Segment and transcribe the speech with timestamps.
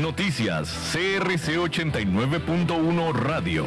[0.00, 3.66] Noticias CRC 89.1 Radio.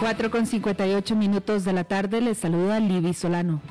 [0.00, 3.62] 4 con 58 minutos de la tarde les saluda Libby Solano.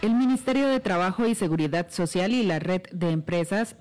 [0.00, 3.74] El Ministerio de Trabajo y Seguridad Social y la red de empresas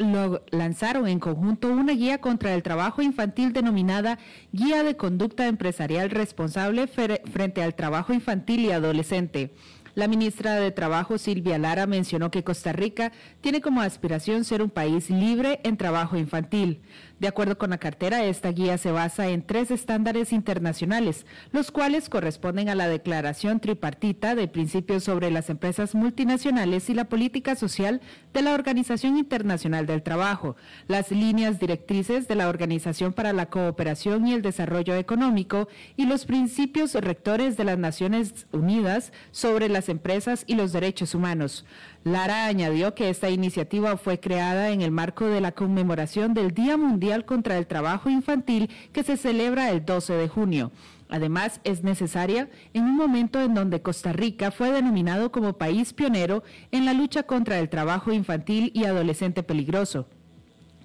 [0.49, 4.17] lanzaron en conjunto una guía contra el trabajo infantil denominada
[4.52, 9.53] Guía de Conducta Empresarial Responsable frente al Trabajo Infantil y Adolescente.
[9.94, 13.11] La ministra de Trabajo, Silvia Lara, mencionó que Costa Rica
[13.41, 16.81] tiene como aspiración ser un país libre en trabajo infantil.
[17.20, 22.09] De acuerdo con la cartera, esta guía se basa en tres estándares internacionales, los cuales
[22.09, 28.02] corresponden a la Declaración Tripartita de Principios sobre las Empresas Multinacionales y la Política Social
[28.34, 34.27] de la Organización Internacional del Trabajo, las líneas directrices de la Organización para la Cooperación
[34.27, 40.44] y el Desarrollo Económico y los principios rectores de las Naciones Unidas sobre las empresas
[40.45, 41.66] y los derechos humanos.
[42.11, 46.77] Lara añadió que esta iniciativa fue creada en el marco de la conmemoración del Día
[46.77, 50.72] Mundial contra el Trabajo Infantil que se celebra el 12 de junio.
[51.09, 56.44] Además, es necesaria en un momento en donde Costa Rica fue denominado como país pionero
[56.72, 60.08] en la lucha contra el trabajo infantil y adolescente peligroso.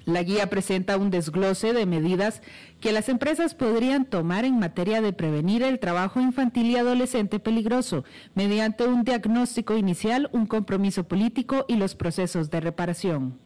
[0.04, 2.42] La guía presenta un desglose de medidas
[2.80, 8.04] que las empresas podrían tomar en materia de prevenir el trabajo infantil y adolescente peligroso
[8.34, 13.38] mediante un diagnóstico inicial, un compromiso político y los procesos de reparación.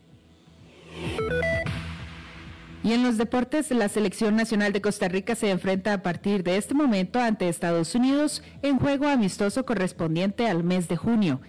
[2.82, 6.56] Y en los deportes, la Selección Nacional de Costa Rica se enfrenta a partir de
[6.56, 11.40] este momento ante Estados Unidos en juego amistoso correspondiente al mes de junio.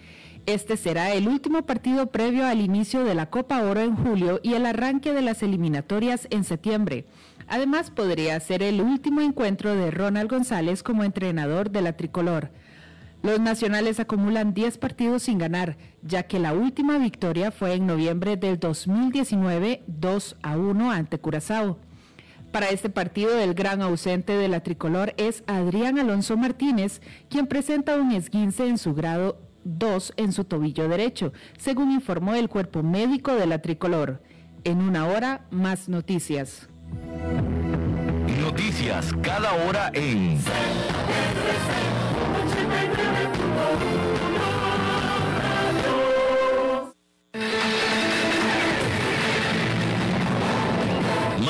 [0.48, 4.54] Este será el último partido previo al inicio de la Copa Oro en julio y
[4.54, 7.04] el arranque de las eliminatorias en septiembre.
[7.48, 12.50] Además, podría ser el último encuentro de Ronald González como entrenador de la tricolor.
[13.22, 18.38] Los nacionales acumulan 10 partidos sin ganar, ya que la última victoria fue en noviembre
[18.38, 21.76] del 2019, 2 a 1 ante Curazao.
[22.52, 27.96] Para este partido, el gran ausente de la tricolor es Adrián Alonso Martínez, quien presenta
[27.96, 33.34] un esguince en su grado dos en su tobillo derecho, según informó el cuerpo médico
[33.34, 34.22] de la tricolor.
[34.64, 36.68] En una hora, más noticias.
[38.40, 40.38] Noticias cada hora en...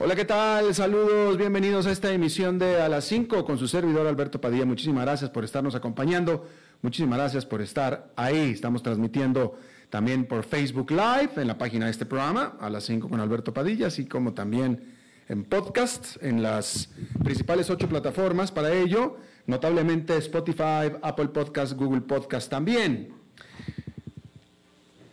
[0.00, 0.72] Hola, ¿qué tal?
[0.76, 4.64] Saludos, bienvenidos a esta emisión de A las 5 con su servidor Alberto Padilla.
[4.64, 6.46] Muchísimas gracias por estarnos acompañando.
[6.82, 8.52] Muchísimas gracias por estar ahí.
[8.52, 9.56] Estamos transmitiendo
[9.90, 13.52] también por Facebook Live en la página de este programa, A las 5 con Alberto
[13.52, 14.94] Padilla, así como también
[15.28, 16.90] en podcast, en las
[17.24, 19.16] principales ocho plataformas para ello,
[19.46, 23.17] notablemente Spotify, Apple Podcast, Google Podcast también.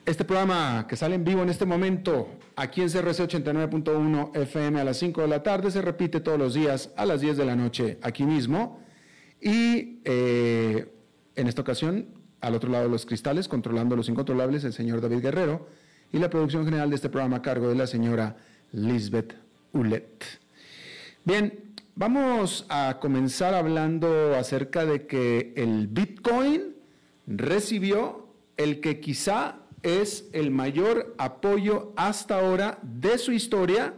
[0.05, 4.83] Este programa que sale en vivo en este momento aquí en CRC 89.1 FM a
[4.83, 7.55] las 5 de la tarde se repite todos los días a las 10 de la
[7.55, 8.79] noche aquí mismo.
[9.41, 10.93] Y eh,
[11.35, 12.05] en esta ocasión,
[12.39, 15.67] al otro lado de los cristales, controlando los incontrolables, el señor David Guerrero
[16.13, 18.37] y la producción general de este programa a cargo de la señora
[18.73, 19.33] Lisbeth
[19.73, 20.23] Ulet.
[21.23, 26.75] Bien, vamos a comenzar hablando acerca de que el Bitcoin
[27.25, 28.27] recibió
[28.57, 33.93] el que quizá es el mayor apoyo hasta ahora de su historia,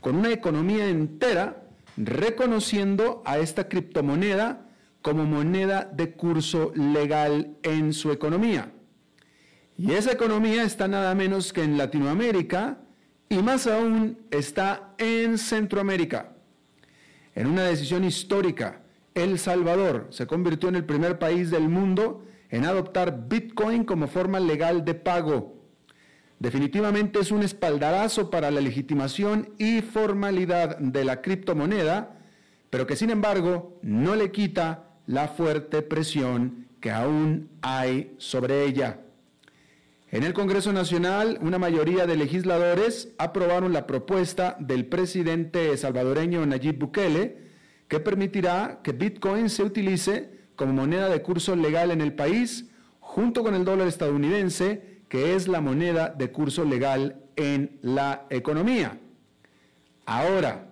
[0.00, 1.62] con una economía entera
[1.96, 4.66] reconociendo a esta criptomoneda
[5.02, 8.72] como moneda de curso legal en su economía.
[9.78, 12.78] Y esa economía está nada menos que en Latinoamérica
[13.28, 16.32] y más aún está en Centroamérica.
[17.36, 18.82] En una decisión histórica,
[19.14, 24.40] El Salvador se convirtió en el primer país del mundo en adoptar Bitcoin como forma
[24.40, 25.56] legal de pago.
[26.38, 32.16] Definitivamente es un espaldarazo para la legitimación y formalidad de la criptomoneda,
[32.70, 39.00] pero que sin embargo no le quita la fuerte presión que aún hay sobre ella.
[40.12, 46.78] En el Congreso Nacional, una mayoría de legisladores aprobaron la propuesta del presidente salvadoreño Nayib
[46.78, 47.36] Bukele,
[47.86, 52.66] que permitirá que Bitcoin se utilice como moneda de curso legal en el país,
[52.98, 59.00] junto con el dólar estadounidense, que es la moneda de curso legal en la economía.
[60.04, 60.68] Ahora,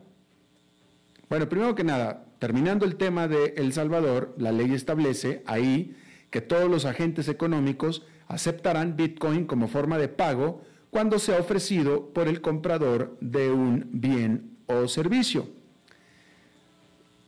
[1.31, 5.97] bueno, primero que nada, terminando el tema de El Salvador, la ley establece ahí
[6.29, 10.61] que todos los agentes económicos aceptarán Bitcoin como forma de pago
[10.91, 15.49] cuando sea ofrecido por el comprador de un bien o servicio.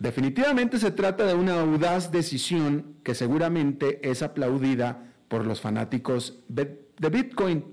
[0.01, 6.79] Definitivamente se trata de una audaz decisión que seguramente es aplaudida por los fanáticos de
[6.99, 7.67] Bitcoin,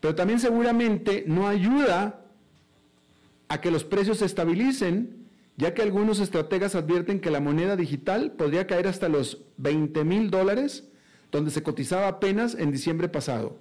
[0.00, 2.24] pero también seguramente no ayuda
[3.48, 5.26] a que los precios se estabilicen,
[5.56, 10.30] ya que algunos estrategas advierten que la moneda digital podría caer hasta los 20 mil
[10.30, 10.88] dólares
[11.32, 13.58] donde se cotizaba apenas en diciembre pasado.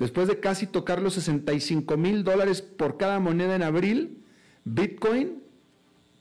[0.00, 4.24] Después de casi tocar los 65 mil dólares por cada moneda en abril,
[4.64, 5.44] Bitcoin,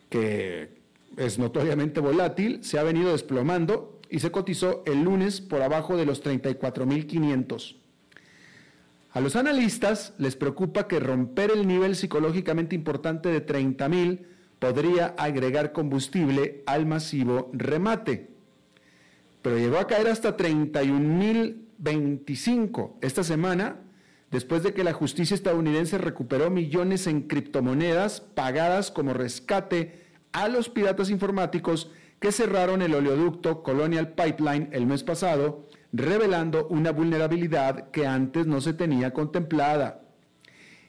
[0.10, 0.83] que
[1.18, 6.06] es notoriamente volátil, se ha venido desplomando y se cotizó el lunes por abajo de
[6.06, 7.78] los 34 mil 500.
[9.12, 14.28] A los analistas les preocupa que romper el nivel psicológicamente importante de 30 mil
[14.60, 18.34] podría agregar combustible al masivo remate
[19.44, 23.82] pero llegó a caer hasta 31.025 esta semana,
[24.32, 30.03] después de que la justicia estadounidense recuperó millones en criptomonedas pagadas como rescate
[30.34, 31.90] a los piratas informáticos
[32.20, 38.62] que cerraron el oleoducto Colonial Pipeline el mes pasado, revelando una vulnerabilidad que antes no
[38.62, 40.02] se tenía contemplada.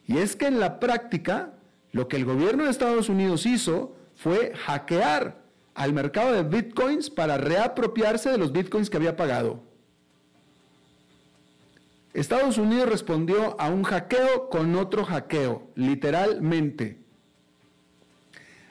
[0.07, 1.55] Y es que en la práctica,
[1.93, 5.43] lo que el gobierno de Estados Unidos hizo fue hackear
[5.75, 9.63] al mercado de bitcoins para reapropiarse de los bitcoins que había pagado.
[12.13, 17.04] Estados Unidos respondió a un hackeo con otro hackeo, literalmente.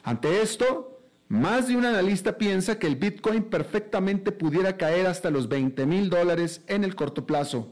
[0.03, 5.47] Ante esto, más de un analista piensa que el Bitcoin perfectamente pudiera caer hasta los
[5.47, 7.69] 20 mil dólares en el corto plazo.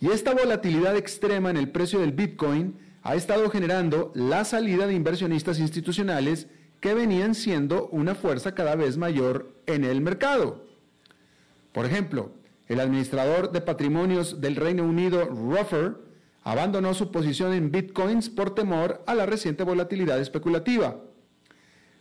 [0.00, 4.94] Y esta volatilidad extrema en el precio del Bitcoin ha estado generando la salida de
[4.94, 6.46] inversionistas institucionales
[6.80, 10.64] que venían siendo una fuerza cada vez mayor en el mercado.
[11.72, 12.30] Por ejemplo,
[12.68, 15.96] el administrador de patrimonios del Reino Unido, Ruffer,
[16.48, 20.96] abandonó su posición en bitcoins por temor a la reciente volatilidad especulativa.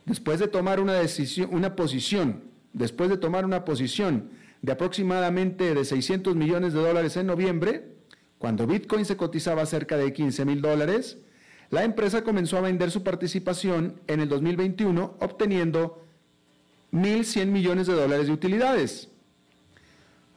[0.05, 4.29] Después de tomar una, decisión, una posición, después de tomar una posición
[4.61, 7.97] de aproximadamente de 600 millones de dólares en noviembre,
[8.37, 11.17] cuando Bitcoin se cotizaba cerca de 15 mil dólares,
[11.69, 16.05] la empresa comenzó a vender su participación en el 2021 obteniendo
[16.93, 19.09] 1.100 millones de dólares de utilidades.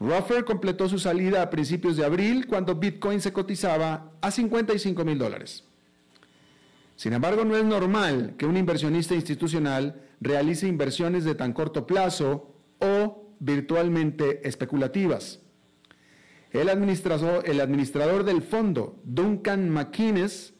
[0.00, 5.18] Ruffer completó su salida a principios de abril cuando Bitcoin se cotizaba a 55 mil
[5.18, 5.64] dólares.
[6.96, 12.54] Sin embargo, no es normal que un inversionista institucional realice inversiones de tan corto plazo
[12.78, 15.40] o virtualmente especulativas.
[16.50, 20.54] El administrador, el administrador del fondo, Duncan McInnes,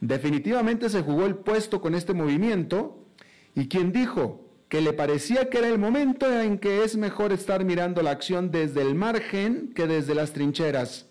[0.00, 3.06] definitivamente se jugó el puesto con este movimiento
[3.54, 7.64] y quien dijo que le parecía que era el momento en que es mejor estar
[7.64, 11.06] mirando la acción desde el margen que desde las trincheras.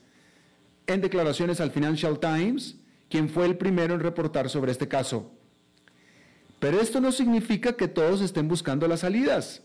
[0.87, 2.77] En declaraciones al Financial Times,
[3.09, 5.33] quien fue el primero en reportar sobre este caso.
[6.59, 9.61] Pero esto no significa que todos estén buscando las salidas.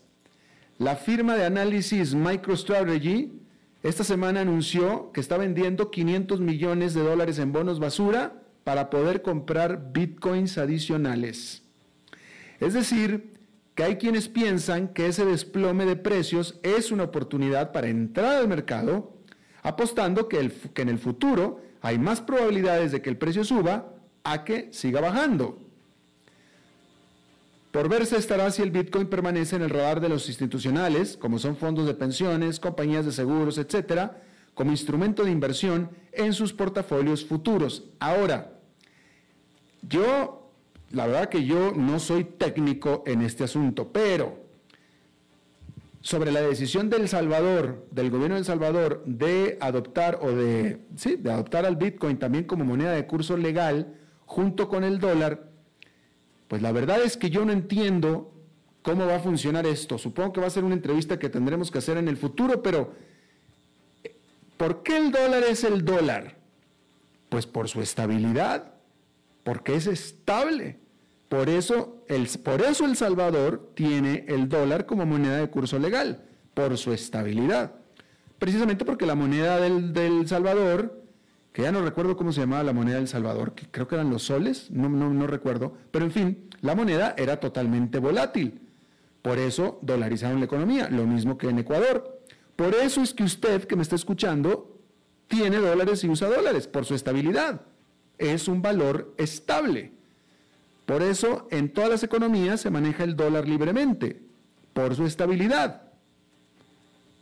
[0.76, 3.40] La firma de análisis MicroStrategy
[3.84, 9.22] esta semana anunció que está vendiendo 500 millones de dólares en bonos basura para poder
[9.22, 11.62] comprar bitcoins adicionales.
[12.58, 13.33] Es decir,
[13.74, 18.48] que hay quienes piensan que ese desplome de precios es una oportunidad para entrar al
[18.48, 19.14] mercado,
[19.62, 24.72] apostando que, en el futuro hay más probabilidades de que el precio suba a que
[24.72, 25.58] siga bajando.
[27.72, 31.56] Por verse estará si el Bitcoin permanece en el radar de los institucionales, como son
[31.56, 34.22] fondos de pensiones, compañías de seguros, etcétera,
[34.54, 37.84] como instrumento de inversión en sus portafolios futuros.
[37.98, 38.52] Ahora,
[39.82, 40.43] yo,
[40.94, 44.44] la verdad que yo no soy técnico en este asunto, pero
[46.00, 51.16] sobre la decisión del Salvador, del gobierno de El Salvador, de adoptar o de, sí,
[51.16, 53.94] de adoptar al Bitcoin también como moneda de curso legal
[54.26, 55.48] junto con el dólar,
[56.46, 58.32] pues la verdad es que yo no entiendo
[58.82, 59.96] cómo va a funcionar esto.
[59.96, 62.92] Supongo que va a ser una entrevista que tendremos que hacer en el futuro, pero
[64.58, 66.36] ¿por qué el dólar es el dólar?
[67.30, 68.74] Pues por su estabilidad,
[69.42, 70.83] porque es estable.
[71.34, 76.22] Por eso, el, por eso El Salvador tiene el dólar como moneda de curso legal,
[76.54, 77.72] por su estabilidad.
[78.38, 81.02] Precisamente porque la moneda del, del Salvador,
[81.52, 84.10] que ya no recuerdo cómo se llamaba la moneda del Salvador, que creo que eran
[84.10, 88.60] los soles, no, no, no recuerdo, pero en fin, la moneda era totalmente volátil.
[89.20, 92.22] Por eso dolarizaron la economía, lo mismo que en Ecuador.
[92.54, 94.78] Por eso es que usted que me está escuchando
[95.26, 97.62] tiene dólares y usa dólares, por su estabilidad.
[98.18, 99.94] Es un valor estable.
[100.86, 104.22] Por eso en todas las economías se maneja el dólar libremente,
[104.72, 105.82] por su estabilidad.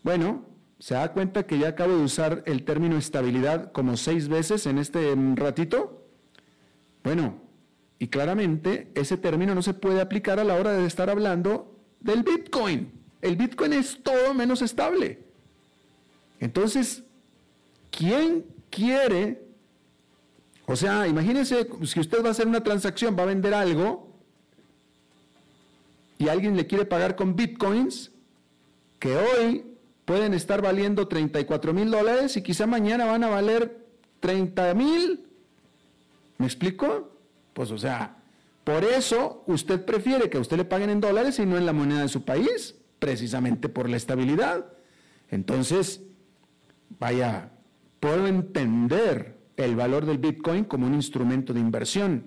[0.03, 0.45] Bueno,
[0.79, 4.79] ¿se da cuenta que ya acabo de usar el término estabilidad como seis veces en
[4.79, 6.05] este ratito?
[7.05, 7.41] Bueno,
[7.99, 12.25] y claramente ese término no se puede aplicar a la hora de estar hablando del
[12.25, 12.91] Bitcoin.
[13.21, 15.21] El Bitcoin es todo menos estable.
[16.41, 17.05] Entonces,
[17.93, 19.52] ¿quién quiere
[20.67, 24.09] o sea, imagínense si usted va a hacer una transacción, va a vender algo
[26.19, 28.13] y alguien le quiere pagar con bitcoins
[28.99, 29.65] que hoy
[30.05, 33.87] pueden estar valiendo 34 mil dólares y quizá mañana van a valer
[34.21, 35.27] 30 mil.
[36.39, 37.11] ¿Me explico?
[37.53, 38.17] Pues o sea,
[38.63, 41.73] por eso usted prefiere que a usted le paguen en dólares y no en la
[41.73, 44.67] moneda de su país, precisamente por la estabilidad.
[45.29, 46.03] Entonces,
[47.01, 47.51] vaya,
[47.99, 52.25] puedo entender el valor del Bitcoin como un instrumento de inversión.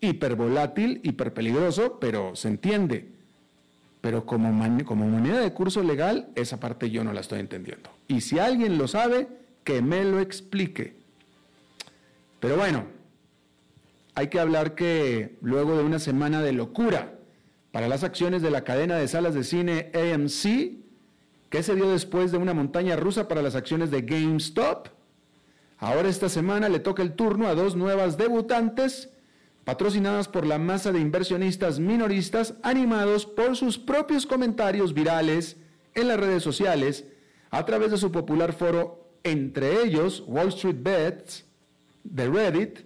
[0.00, 3.08] Hipervolátil, hiperpeligroso, pero se entiende.
[4.00, 4.48] Pero como,
[4.84, 7.90] como moneda de curso legal, esa parte yo no la estoy entendiendo.
[8.06, 9.28] Y si alguien lo sabe,
[9.64, 10.94] que me lo explique.
[12.38, 12.84] Pero bueno,
[14.14, 17.14] hay que hablar que luego de una semana de locura
[17.72, 20.84] para las acciones de la cadena de salas de cine AMC,
[21.50, 24.88] que se dio después de una montaña rusa para las acciones de GameStop,
[25.84, 29.10] Ahora esta semana le toca el turno a dos nuevas debutantes
[29.64, 35.58] patrocinadas por la masa de inversionistas minoristas animados por sus propios comentarios virales
[35.94, 37.04] en las redes sociales
[37.50, 41.44] a través de su popular foro, entre ellos Wall Street Bets
[42.02, 42.78] de Reddit,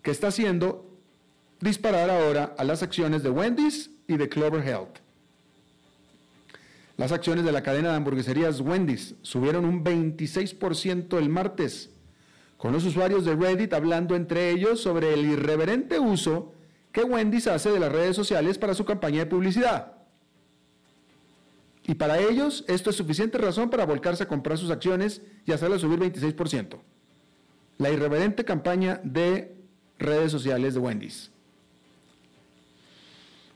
[0.00, 0.88] que está haciendo
[1.58, 4.98] disparar ahora a las acciones de Wendy's y de Clover Health.
[6.96, 11.90] Las acciones de la cadena de hamburgueserías Wendy's subieron un 26% el martes
[12.60, 16.52] con los usuarios de Reddit hablando entre ellos sobre el irreverente uso
[16.92, 19.94] que Wendy's hace de las redes sociales para su campaña de publicidad.
[21.86, 25.80] Y para ellos esto es suficiente razón para volcarse a comprar sus acciones y hacerlas
[25.80, 26.78] subir 26%.
[27.78, 29.56] La irreverente campaña de
[29.98, 31.30] redes sociales de Wendy's.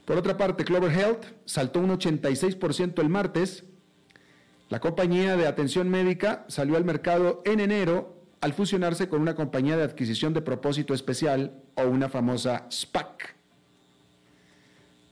[0.07, 3.65] Por otra parte, Clover Health saltó un 86% el martes.
[4.71, 8.14] La compañía de atención médica salió al mercado en enero
[8.45, 13.35] al fusionarse con una compañía de adquisición de propósito especial o una famosa SPAC.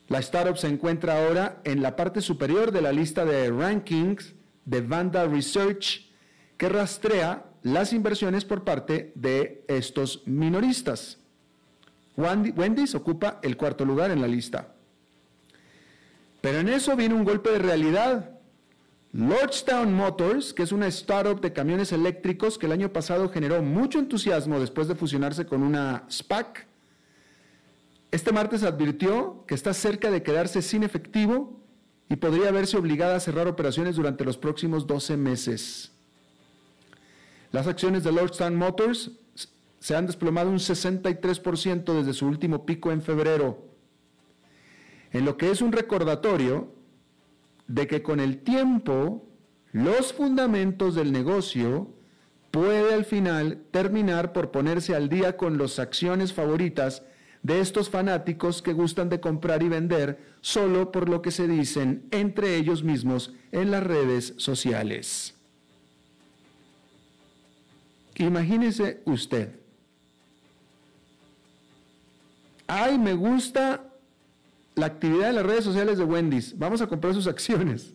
[0.09, 4.35] La startup se encuentra ahora en la parte superior de la lista de rankings
[4.67, 6.11] de Vanda Research
[6.59, 11.17] que rastrea las inversiones por parte de estos minoristas.
[12.19, 14.75] Wendy's ocupa el cuarto lugar en la lista.
[16.43, 18.32] Pero en eso viene un golpe de realidad
[19.13, 23.99] Lordstown Motors, que es una startup de camiones eléctricos que el año pasado generó mucho
[23.99, 26.67] entusiasmo después de fusionarse con una SPAC,
[28.11, 31.61] este martes advirtió que está cerca de quedarse sin efectivo
[32.09, 35.93] y podría verse obligada a cerrar operaciones durante los próximos 12 meses.
[37.53, 39.13] Las acciones de Lordstown Motors
[39.79, 43.67] se han desplomado un 63% desde su último pico en febrero,
[45.11, 46.69] en lo que es un recordatorio
[47.73, 49.27] de que con el tiempo
[49.73, 51.89] los fundamentos del negocio
[52.51, 57.03] puede al final terminar por ponerse al día con las acciones favoritas
[57.43, 62.07] de estos fanáticos que gustan de comprar y vender solo por lo que se dicen
[62.11, 65.35] entre ellos mismos en las redes sociales.
[68.17, 69.59] Imagínese usted.
[72.67, 73.92] Ay, me gusta
[74.75, 77.95] la actividad de las redes sociales de Wendy's, vamos a comprar sus acciones.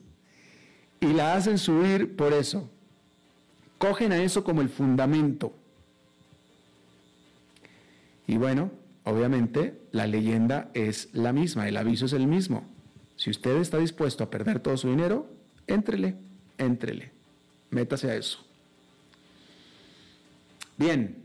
[1.00, 2.70] Y la hacen subir por eso.
[3.78, 5.54] Cogen a eso como el fundamento.
[8.26, 8.72] Y bueno,
[9.04, 12.66] obviamente la leyenda es la misma, el aviso es el mismo.
[13.16, 15.28] Si usted está dispuesto a perder todo su dinero,
[15.66, 16.16] éntrele,
[16.58, 17.12] éntrele,
[17.70, 18.40] métase a eso.
[20.78, 21.24] Bien,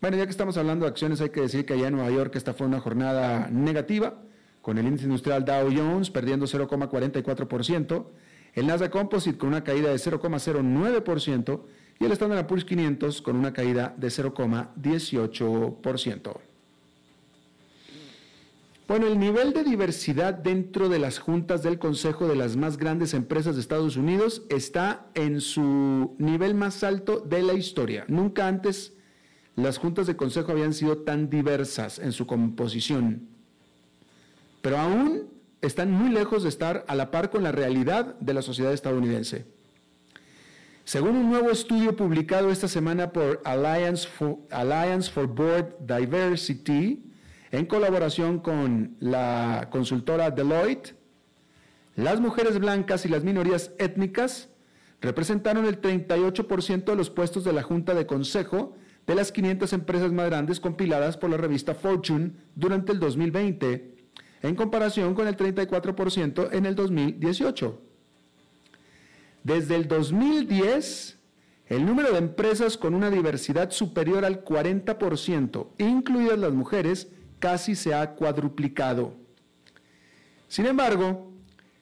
[0.00, 2.34] bueno, ya que estamos hablando de acciones, hay que decir que allá en Nueva York
[2.36, 4.22] esta fue una jornada negativa
[4.70, 8.06] con el índice industrial Dow Jones perdiendo 0,44%,
[8.54, 11.62] el Nasdaq Composite con una caída de 0,09%
[11.98, 16.36] y el Standard Poor's 500 con una caída de 0,18%.
[18.86, 23.12] Bueno, el nivel de diversidad dentro de las juntas del Consejo de las más grandes
[23.12, 28.04] empresas de Estados Unidos está en su nivel más alto de la historia.
[28.06, 28.92] Nunca antes
[29.56, 33.39] las juntas de consejo habían sido tan diversas en su composición.
[34.60, 38.42] Pero aún están muy lejos de estar a la par con la realidad de la
[38.42, 39.46] sociedad estadounidense.
[40.84, 47.04] Según un nuevo estudio publicado esta semana por Alliance for, Alliance for Board Diversity,
[47.52, 50.94] en colaboración con la consultora Deloitte,
[51.96, 54.48] las mujeres blancas y las minorías étnicas
[55.00, 58.74] representaron el 38% de los puestos de la Junta de Consejo
[59.06, 63.89] de las 500 empresas más grandes compiladas por la revista Fortune durante el 2020,
[64.42, 67.80] en comparación con el 34% en el 2018.
[69.42, 71.18] Desde el 2010,
[71.66, 77.94] el número de empresas con una diversidad superior al 40%, incluidas las mujeres, casi se
[77.94, 79.14] ha cuadruplicado.
[80.48, 81.30] Sin embargo,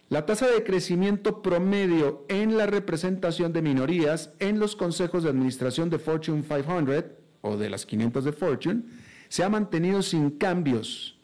[0.09, 5.91] la tasa de crecimiento promedio en la representación de minorías en los consejos de administración
[5.91, 7.05] de Fortune 500
[7.43, 8.83] o de las 500 de Fortune
[9.29, 11.18] se ha mantenido sin cambios,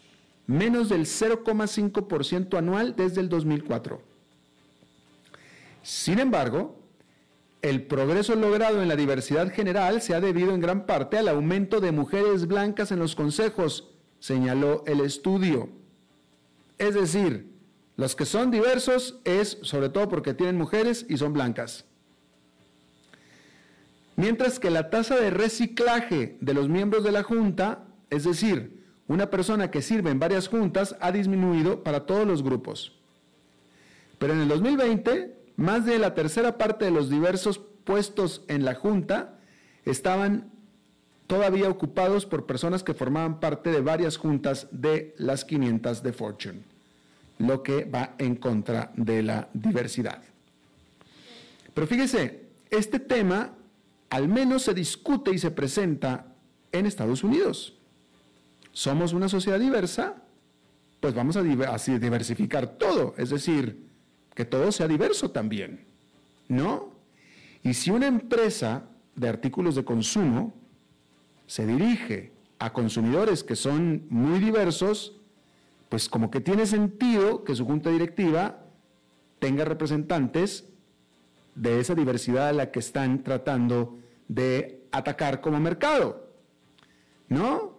[0.46, 4.00] menos del 0,5% anual desde el 2004.
[5.82, 6.80] Sin embargo,
[7.62, 11.80] el progreso logrado en la diversidad general se ha debido en gran parte al aumento
[11.80, 15.70] de mujeres blancas en los consejos, señaló el estudio.
[16.78, 17.54] Es decir,
[17.96, 21.86] los que son diversos es sobre todo porque tienen mujeres y son blancas.
[24.16, 28.73] Mientras que la tasa de reciclaje de los miembros de la Junta, es decir,
[29.06, 32.92] una persona que sirve en varias juntas, ha disminuido para todos los grupos.
[34.18, 38.74] Pero en el 2020, más de la tercera parte de los diversos puestos en la
[38.74, 39.38] Junta
[39.84, 40.50] estaban
[41.26, 46.60] todavía ocupados por personas que formaban parte de varias juntas de las 500 de Fortune,
[47.38, 50.22] lo que va en contra de la diversidad.
[51.72, 53.52] Pero fíjese, este tema
[54.10, 56.26] al menos se discute y se presenta
[56.72, 57.74] en Estados Unidos.
[58.74, 60.16] Somos una sociedad diversa,
[61.00, 63.86] pues vamos a diversificar todo, es decir,
[64.34, 65.86] que todo sea diverso también,
[66.48, 66.92] ¿no?
[67.62, 70.54] Y si una empresa de artículos de consumo
[71.46, 75.20] se dirige a consumidores que son muy diversos,
[75.88, 78.64] pues como que tiene sentido que su junta directiva
[79.38, 80.68] tenga representantes
[81.54, 86.28] de esa diversidad a la que están tratando de atacar como mercado.
[87.28, 87.73] ¿No?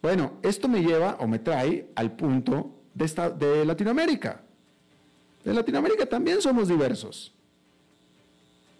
[0.00, 4.42] Bueno, esto me lleva o me trae al punto de, esta, de Latinoamérica.
[5.44, 7.34] En Latinoamérica también somos diversos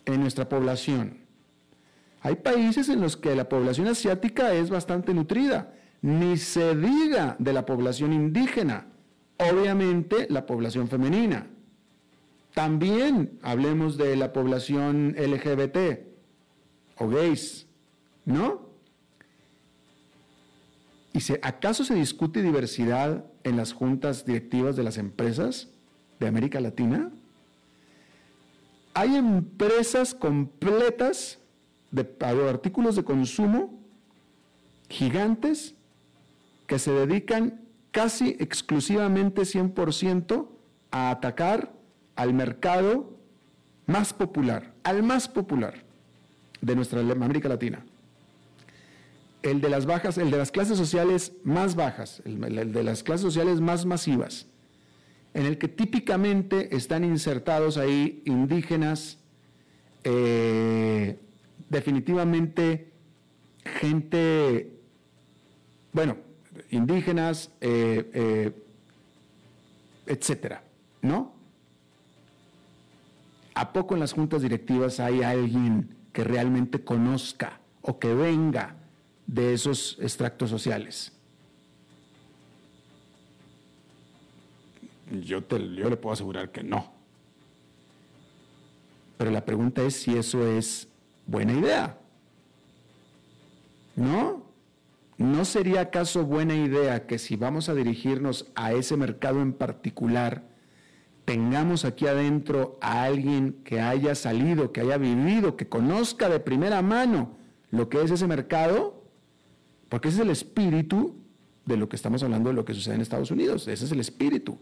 [0.04, 1.18] en nuestra población.
[2.20, 7.52] Hay países en los que la población asiática es bastante nutrida, ni se diga de
[7.52, 8.86] la población indígena,
[9.38, 11.46] obviamente la población femenina.
[12.54, 15.76] También hablemos de la población LGBT
[16.96, 17.66] o gays,
[18.24, 18.67] ¿no?
[21.12, 25.68] ¿Y si acaso se discute diversidad en las juntas directivas de las empresas
[26.20, 27.10] de América Latina?
[28.94, 31.38] Hay empresas completas
[31.90, 32.06] de,
[32.48, 33.78] artículos de consumo
[34.88, 35.74] gigantes
[36.66, 40.48] que se dedican casi exclusivamente 100%
[40.90, 41.72] a atacar
[42.16, 43.16] al mercado
[43.86, 45.84] más popular, al más popular
[46.60, 47.84] de nuestra América Latina.
[49.42, 53.22] El de las bajas, el de las clases sociales más bajas, el, de las clases
[53.22, 54.46] sociales más masivas,
[55.34, 59.18] en el que típicamente están insertados ahí indígenas,
[60.02, 61.18] eh,
[61.68, 62.90] definitivamente
[63.64, 64.72] gente,
[65.92, 66.16] bueno,
[66.70, 68.52] indígenas, eh, eh,
[70.06, 70.62] etcétera,
[71.02, 71.32] ¿no?
[73.54, 78.76] ¿A poco en las juntas directivas hay alguien que realmente conozca o que venga
[79.28, 81.12] de esos extractos sociales?
[85.22, 86.92] Yo, te, yo le puedo asegurar que no.
[89.16, 90.88] Pero la pregunta es si eso es
[91.26, 91.98] buena idea.
[93.94, 94.42] ¿No?
[95.18, 100.44] ¿No sería acaso buena idea que si vamos a dirigirnos a ese mercado en particular,
[101.24, 106.80] tengamos aquí adentro a alguien que haya salido, que haya vivido, que conozca de primera
[106.82, 107.36] mano
[107.70, 108.97] lo que es ese mercado?
[109.88, 111.16] Porque ese es el espíritu
[111.64, 113.68] de lo que estamos hablando de lo que sucede en Estados Unidos.
[113.68, 114.58] Ese es el espíritu.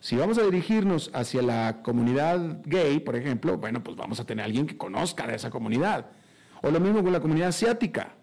[0.00, 4.42] Si vamos a dirigirnos hacia la comunidad gay, por ejemplo, bueno, pues vamos a tener
[4.42, 6.06] a alguien que conozca de esa comunidad.
[6.62, 8.14] O lo mismo con la comunidad asiática,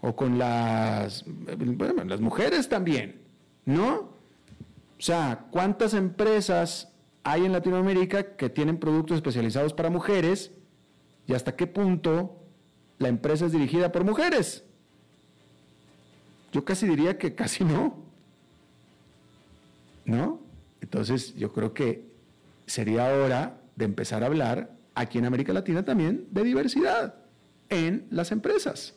[0.00, 3.20] o con las, bueno, las mujeres también,
[3.64, 3.94] ¿no?
[4.98, 6.92] O sea, ¿cuántas empresas
[7.24, 10.52] hay en Latinoamérica que tienen productos especializados para mujeres
[11.26, 12.42] y hasta qué punto
[12.98, 14.64] la empresa es dirigida por mujeres?
[16.52, 17.98] Yo casi diría que casi no.
[20.04, 20.40] ¿No?
[20.80, 22.04] Entonces yo creo que
[22.66, 27.14] sería hora de empezar a hablar aquí en América Latina también de diversidad
[27.68, 28.94] en las empresas.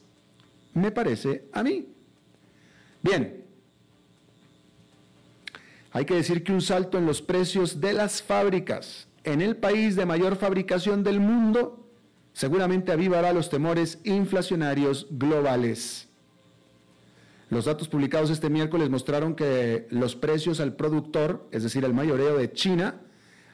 [0.74, 1.88] Me parece a mí.
[3.02, 3.46] Bien,
[5.92, 9.96] hay que decir que un salto en los precios de las fábricas en el país
[9.96, 11.90] de mayor fabricación del mundo
[12.34, 16.10] seguramente avivará los temores inflacionarios globales.
[17.50, 22.38] Los datos publicados este miércoles mostraron que los precios al productor, es decir, el mayoreo
[22.38, 23.02] de China,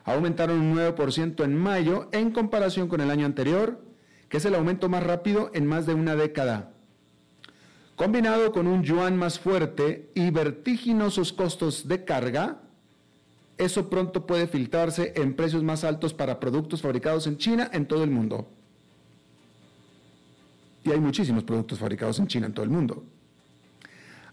[0.04, 3.82] aumentaron un 9% en mayo en comparación con el año anterior,
[4.30, 6.72] que es el aumento más rápido en más de una década.
[7.96, 12.62] Combinado con un yuan más fuerte y vertiginosos costos de carga,
[13.58, 18.04] eso pronto puede filtrarse en precios más altos para productos fabricados en China en todo
[18.04, 18.50] el mundo.
[20.84, 23.04] Y hay muchísimos productos fabricados en China en todo el mundo.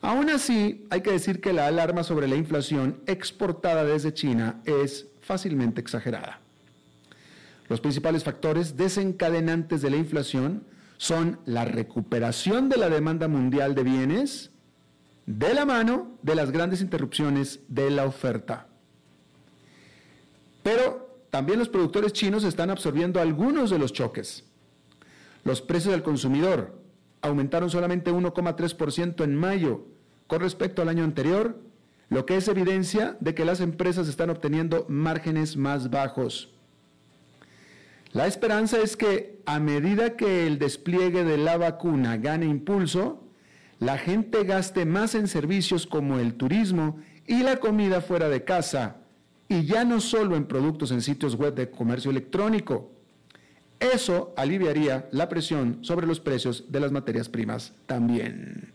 [0.00, 5.08] Aún así, hay que decir que la alarma sobre la inflación exportada desde China es
[5.20, 6.40] fácilmente exagerada.
[7.68, 10.64] Los principales factores desencadenantes de la inflación
[10.96, 14.50] son la recuperación de la demanda mundial de bienes
[15.26, 18.66] de la mano de las grandes interrupciones de la oferta.
[20.62, 24.44] Pero también los productores chinos están absorbiendo algunos de los choques.
[25.44, 26.80] Los precios del consumidor,
[27.22, 29.86] aumentaron solamente 1,3% en mayo
[30.26, 31.60] con respecto al año anterior,
[32.08, 36.54] lo que es evidencia de que las empresas están obteniendo márgenes más bajos.
[38.12, 43.24] La esperanza es que a medida que el despliegue de la vacuna gane impulso,
[43.78, 48.96] la gente gaste más en servicios como el turismo y la comida fuera de casa,
[49.48, 52.92] y ya no solo en productos en sitios web de comercio electrónico.
[53.80, 58.72] Eso aliviaría la presión sobre los precios de las materias primas también.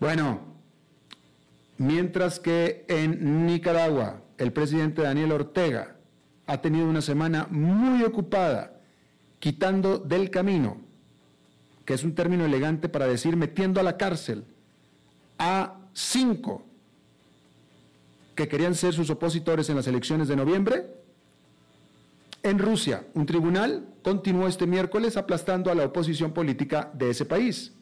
[0.00, 0.40] Bueno,
[1.78, 5.96] mientras que en Nicaragua el presidente Daniel Ortega
[6.46, 8.80] ha tenido una semana muy ocupada
[9.38, 10.78] quitando del camino,
[11.84, 14.44] que es un término elegante para decir metiendo a la cárcel
[15.38, 16.64] a cinco
[18.40, 20.86] que querían ser sus opositores en las elecciones de noviembre?
[22.42, 27.74] En Rusia, un tribunal continuó este miércoles aplastando a la oposición política de ese país.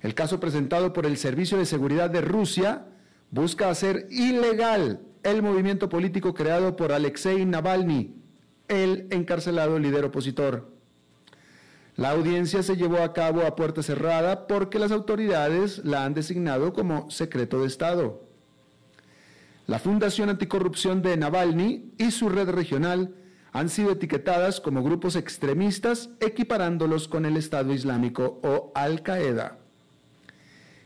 [0.00, 2.86] El caso presentado por el Servicio de Seguridad de Rusia
[3.30, 8.16] busca hacer ilegal el movimiento político creado por Alexei Navalny,
[8.66, 10.72] el encarcelado líder opositor.
[11.94, 16.72] La audiencia se llevó a cabo a puerta cerrada porque las autoridades la han designado
[16.72, 18.29] como secreto de Estado.
[19.70, 23.14] La Fundación Anticorrupción de Navalny y su red regional
[23.52, 29.58] han sido etiquetadas como grupos extremistas equiparándolos con el Estado Islámico o Al Qaeda.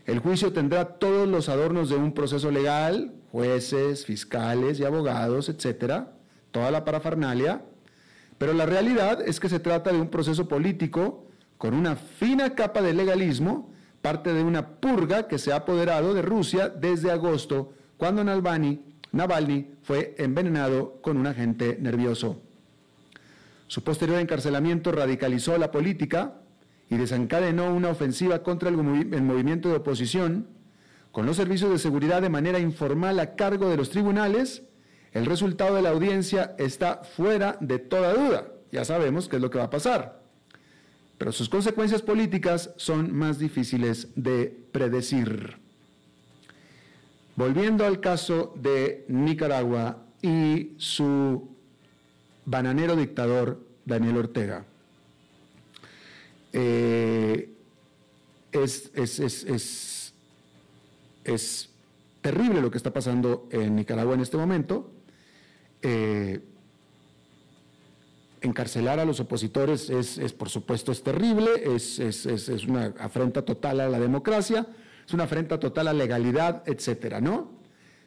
[0.05, 6.11] El juicio tendrá todos los adornos de un proceso legal, jueces, fiscales y abogados, etcétera,
[6.51, 7.63] toda la parafernalia,
[8.37, 11.25] pero la realidad es que se trata de un proceso político
[11.57, 16.21] con una fina capa de legalismo, parte de una purga que se ha apoderado de
[16.21, 18.81] Rusia desde agosto cuando Navalny,
[19.11, 22.41] Navalny fue envenenado con un agente nervioso.
[23.67, 26.35] Su posterior encarcelamiento radicalizó la política
[26.89, 30.47] y desencadenó una ofensiva contra el, movimiento de oposición,
[31.11, 34.63] con los servicios de seguridad de manera informal a cargo de los tribunales,
[35.13, 38.47] el resultado de la audiencia está fuera de toda duda.
[38.71, 40.21] Ya sabemos qué es lo que va a pasar.
[41.17, 45.64] Pero sus consecuencias políticas son más difíciles de predecir.
[47.35, 51.49] Volviendo al caso de Nicaragua y su
[52.45, 54.65] bananero dictador Daniel Ortega.
[56.53, 57.49] Eh,
[58.53, 58.91] es,
[62.21, 64.89] terrible lo que está pasando en Nicaragua en este momento.
[65.81, 66.41] Eh,
[68.41, 71.99] encarcelar a los opositores es, es, por supuesto, es terrible, es,
[72.67, 74.65] una afrenta total a la democracia
[75.05, 77.55] es una afrenta total a legalidad, etcétera, ¿no?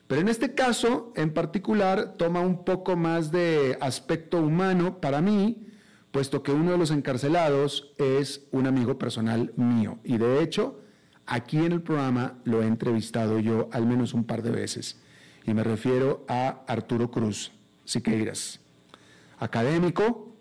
[0.09, 5.67] Pero en este caso, en particular, toma un poco más de aspecto humano para mí,
[6.11, 9.99] puesto que uno de los encarcelados es un amigo personal mío.
[10.05, 10.81] Y de hecho,
[11.27, 14.99] aquí en el programa lo he entrevistado yo al menos un par de veces.
[15.45, 17.53] Y me refiero a Arturo Cruz
[17.85, 18.61] Siqueiras,
[19.39, 20.35] académico,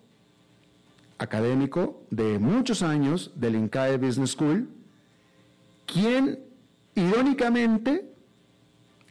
[1.17, 4.69] académico de muchos años del INCAE Business School,
[5.85, 6.46] quien
[6.97, 8.11] irónicamente,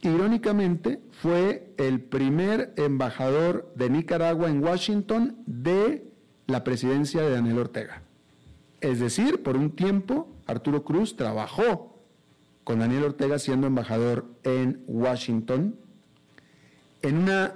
[0.01, 6.11] irónicamente fue el primer embajador de Nicaragua en Washington de
[6.47, 8.01] la presidencia de Daniel Ortega.
[8.81, 12.03] Es decir, por un tiempo Arturo Cruz trabajó
[12.65, 15.77] con Daniel Ortega siendo embajador en Washington
[17.01, 17.53] en una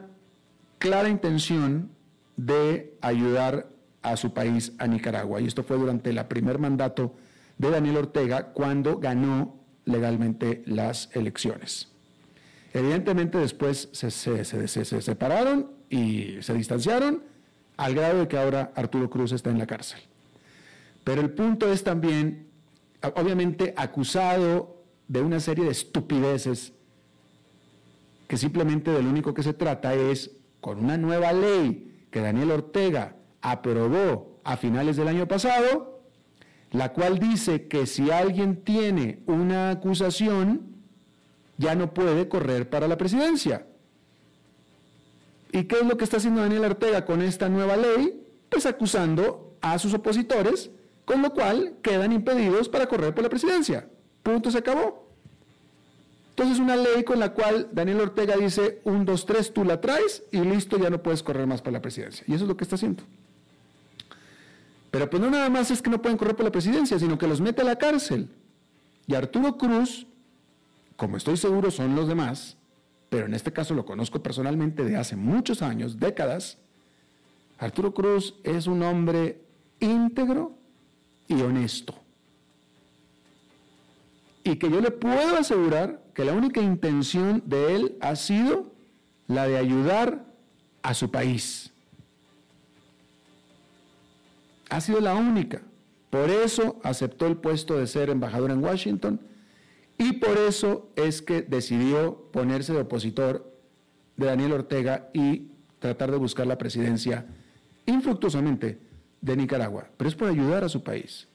[0.79, 1.91] clara intención
[2.37, 3.67] de ayudar
[4.01, 5.41] a su país, a Nicaragua.
[5.41, 7.15] Y esto fue durante el primer mandato
[7.57, 11.89] de Daniel Ortega cuando ganó legalmente las elecciones.
[12.73, 17.23] Evidentemente después se, se separaron y se distanciaron
[17.77, 19.99] al grado de que ahora Arturo Cruz está en la cárcel.
[21.03, 22.47] Pero el punto es también,
[23.15, 26.73] obviamente, acusado de una serie de estupideces
[28.27, 32.51] que simplemente de lo único que se trata es, con una nueva ley que Daniel
[32.51, 35.90] Ortega aprobó a finales del año pasado,
[36.71, 40.71] la cual dice que si alguien tiene una acusación,
[41.57, 43.67] ya no puede correr para la presidencia.
[45.51, 48.25] ¿Y qué es lo que está haciendo Daniel Ortega con esta nueva ley?
[48.49, 50.71] Pues acusando a sus opositores,
[51.03, 53.87] con lo cual quedan impedidos para correr por la presidencia.
[54.23, 55.07] Punto, se acabó.
[56.29, 60.23] Entonces una ley con la cual Daniel Ortega dice, un, dos, tres, tú la traes
[60.31, 62.23] y listo, ya no puedes correr más por la presidencia.
[62.27, 63.03] Y eso es lo que está haciendo.
[64.91, 67.27] Pero pues no nada más es que no pueden correr por la presidencia, sino que
[67.27, 68.29] los mete a la cárcel.
[69.07, 70.05] Y Arturo Cruz,
[70.97, 72.57] como estoy seguro son los demás,
[73.09, 76.57] pero en este caso lo conozco personalmente de hace muchos años, décadas,
[77.57, 79.41] Arturo Cruz es un hombre
[79.79, 80.53] íntegro
[81.27, 81.95] y honesto.
[84.43, 88.71] Y que yo le puedo asegurar que la única intención de él ha sido
[89.27, 90.25] la de ayudar
[90.81, 91.70] a su país.
[94.71, 95.61] Ha sido la única.
[96.09, 99.19] Por eso aceptó el puesto de ser embajador en Washington
[99.97, 103.53] y por eso es que decidió ponerse de opositor
[104.15, 107.25] de Daniel Ortega y tratar de buscar la presidencia
[107.85, 108.79] infructuosamente
[109.19, 109.89] de Nicaragua.
[109.97, 111.27] Pero es por ayudar a su país.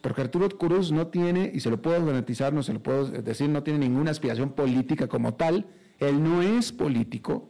[0.00, 3.48] Porque Arturo Cruz no tiene, y se lo puedo garantizar, no se lo puedo decir,
[3.48, 5.66] no tiene ninguna aspiración política como tal.
[5.98, 7.48] Él no es político.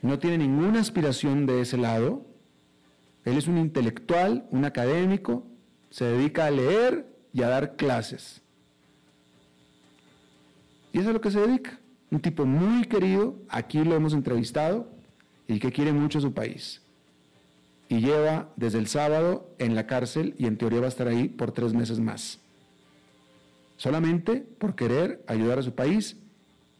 [0.00, 2.24] No tiene ninguna aspiración de ese lado.
[3.28, 5.44] Él es un intelectual, un académico,
[5.90, 8.40] se dedica a leer y a dar clases.
[10.92, 11.78] Y eso es a lo que se dedica.
[12.10, 14.88] Un tipo muy querido, aquí lo hemos entrevistado,
[15.46, 16.80] y que quiere mucho a su país.
[17.90, 21.28] Y lleva desde el sábado en la cárcel y en teoría va a estar ahí
[21.28, 22.38] por tres meses más.
[23.76, 26.16] Solamente por querer ayudar a su país,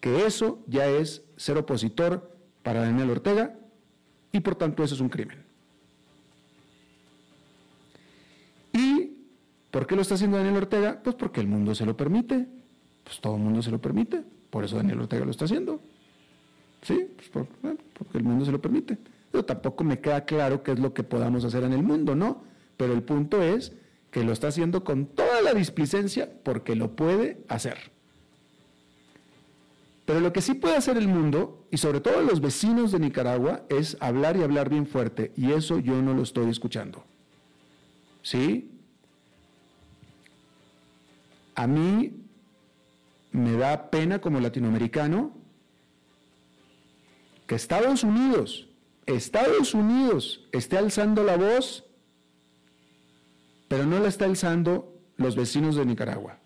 [0.01, 3.55] que eso ya es ser opositor para Daniel Ortega
[4.33, 5.48] y por tanto eso es un crimen.
[9.79, 11.01] Por qué lo está haciendo Daniel Ortega?
[11.03, 12.49] Pues porque el mundo se lo permite
[13.09, 14.23] pues todo el mundo se lo permite.
[14.51, 15.81] Por eso Daniel Ortega lo está haciendo.
[16.83, 17.47] Sí, pues
[17.95, 18.99] porque el mundo se lo permite.
[19.31, 22.43] Pero tampoco me queda claro qué es lo que podamos hacer en el mundo, ¿no?
[22.77, 23.73] Pero el punto es
[24.11, 27.79] que lo está haciendo con toda la displicencia porque lo puede hacer.
[30.05, 33.63] Pero lo que sí puede hacer el mundo, y sobre todo los vecinos de Nicaragua,
[33.71, 35.33] es hablar y hablar bien fuerte.
[35.35, 37.05] Y eso yo no lo estoy escuchando.
[38.23, 38.78] ¿Sí?
[41.59, 42.13] A mí
[43.33, 45.33] me da pena como latinoamericano
[47.49, 48.69] que Estados Unidos,
[49.07, 51.85] Estados Unidos esté alzando la voz,
[53.67, 56.39] pero no la está alzando los vecinos de Nicaragua,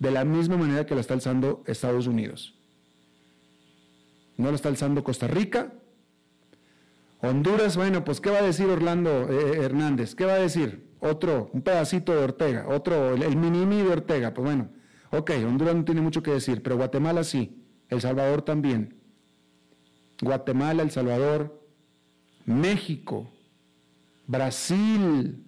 [0.00, 2.58] de la misma manera que la está alzando Estados Unidos.
[4.36, 5.74] No la está alzando Costa Rica.
[7.20, 10.16] Honduras, bueno, pues ¿qué va a decir Orlando eh, Hernández?
[10.16, 10.91] ¿Qué va a decir?
[11.04, 14.68] Otro, un pedacito de Ortega, otro, el, el mini de Ortega, pues bueno.
[15.10, 18.94] Ok, Honduras no tiene mucho que decir, pero Guatemala sí, El Salvador también.
[20.22, 21.60] Guatemala, El Salvador,
[22.46, 23.28] México,
[24.28, 25.44] Brasil,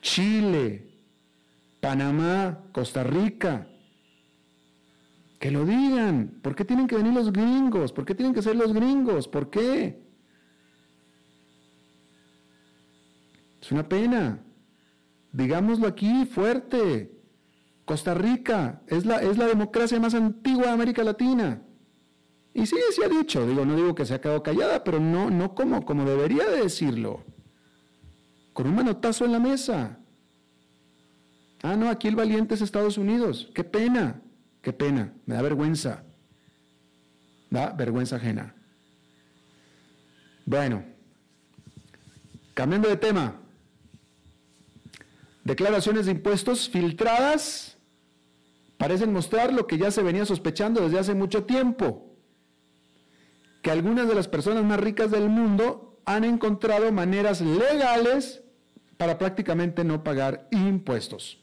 [0.00, 0.90] Chile,
[1.80, 3.68] Panamá, Costa Rica.
[5.38, 6.40] Que lo digan.
[6.42, 7.92] ¿Por qué tienen que venir los gringos?
[7.92, 9.28] ¿Por qué tienen que ser los gringos?
[9.28, 10.01] ¿Por qué?
[13.62, 14.40] Es una pena.
[15.32, 17.12] Digámoslo aquí fuerte.
[17.84, 21.62] Costa Rica es la, es la democracia más antigua de América Latina.
[22.54, 25.30] Y sí, sí ha dicho, digo, no digo que se ha quedado callada, pero no,
[25.30, 27.24] no como, como debería de decirlo.
[28.52, 29.98] Con un manotazo en la mesa.
[31.62, 33.50] Ah, no, aquí el valiente es Estados Unidos.
[33.54, 34.20] Qué pena,
[34.60, 36.04] qué pena, me da vergüenza.
[37.48, 38.54] Da vergüenza ajena.
[40.44, 40.84] Bueno,
[42.54, 43.41] cambiando de tema.
[45.44, 47.78] Declaraciones de impuestos filtradas
[48.76, 52.14] parecen mostrar lo que ya se venía sospechando desde hace mucho tiempo,
[53.62, 58.42] que algunas de las personas más ricas del mundo han encontrado maneras legales
[58.96, 61.38] para prácticamente no pagar impuestos.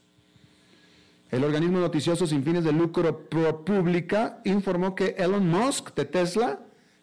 [1.30, 6.60] El organismo noticioso sin fines de lucro ProPublica informó que Elon Musk de Tesla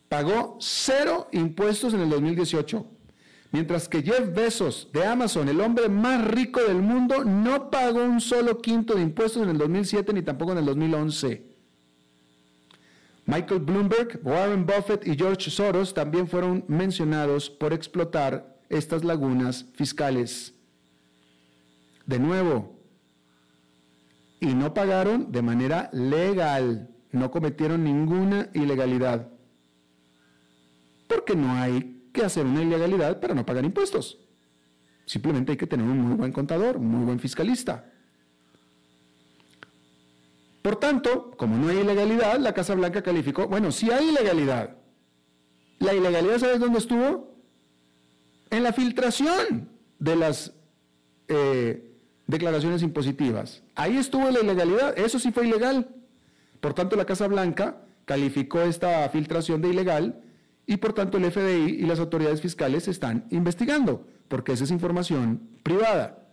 [0.09, 2.85] pagó cero impuestos en el 2018,
[3.51, 8.21] mientras que Jeff Bezos de Amazon, el hombre más rico del mundo, no pagó un
[8.21, 11.45] solo quinto de impuestos en el 2007 ni tampoco en el 2011.
[13.25, 20.53] Michael Bloomberg, Warren Buffett y George Soros también fueron mencionados por explotar estas lagunas fiscales.
[22.05, 22.77] De nuevo,
[24.39, 29.29] y no pagaron de manera legal, no cometieron ninguna ilegalidad.
[31.07, 34.19] Porque no hay que hacer una ilegalidad para no pagar impuestos.
[35.05, 37.85] Simplemente hay que tener un muy buen contador, un muy buen fiscalista.
[40.61, 44.75] Por tanto, como no hay ilegalidad, la Casa Blanca calificó, bueno, si hay ilegalidad.
[45.79, 47.35] La ilegalidad, ¿sabes dónde estuvo?
[48.49, 50.53] En la filtración de las
[51.27, 51.93] eh,
[52.25, 53.63] declaraciones impositivas.
[53.75, 55.87] Ahí estuvo la ilegalidad, eso sí fue ilegal.
[56.59, 60.21] Por tanto, la Casa Blanca calificó esta filtración de ilegal
[60.67, 65.49] y por tanto el FDI y las autoridades fiscales están investigando, porque esa es información
[65.63, 66.27] privada.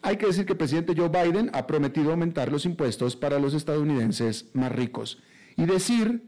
[0.00, 3.52] Hay que decir que el presidente Joe Biden ha prometido aumentar los impuestos para los
[3.52, 5.18] estadounidenses más ricos.
[5.56, 6.22] Y decir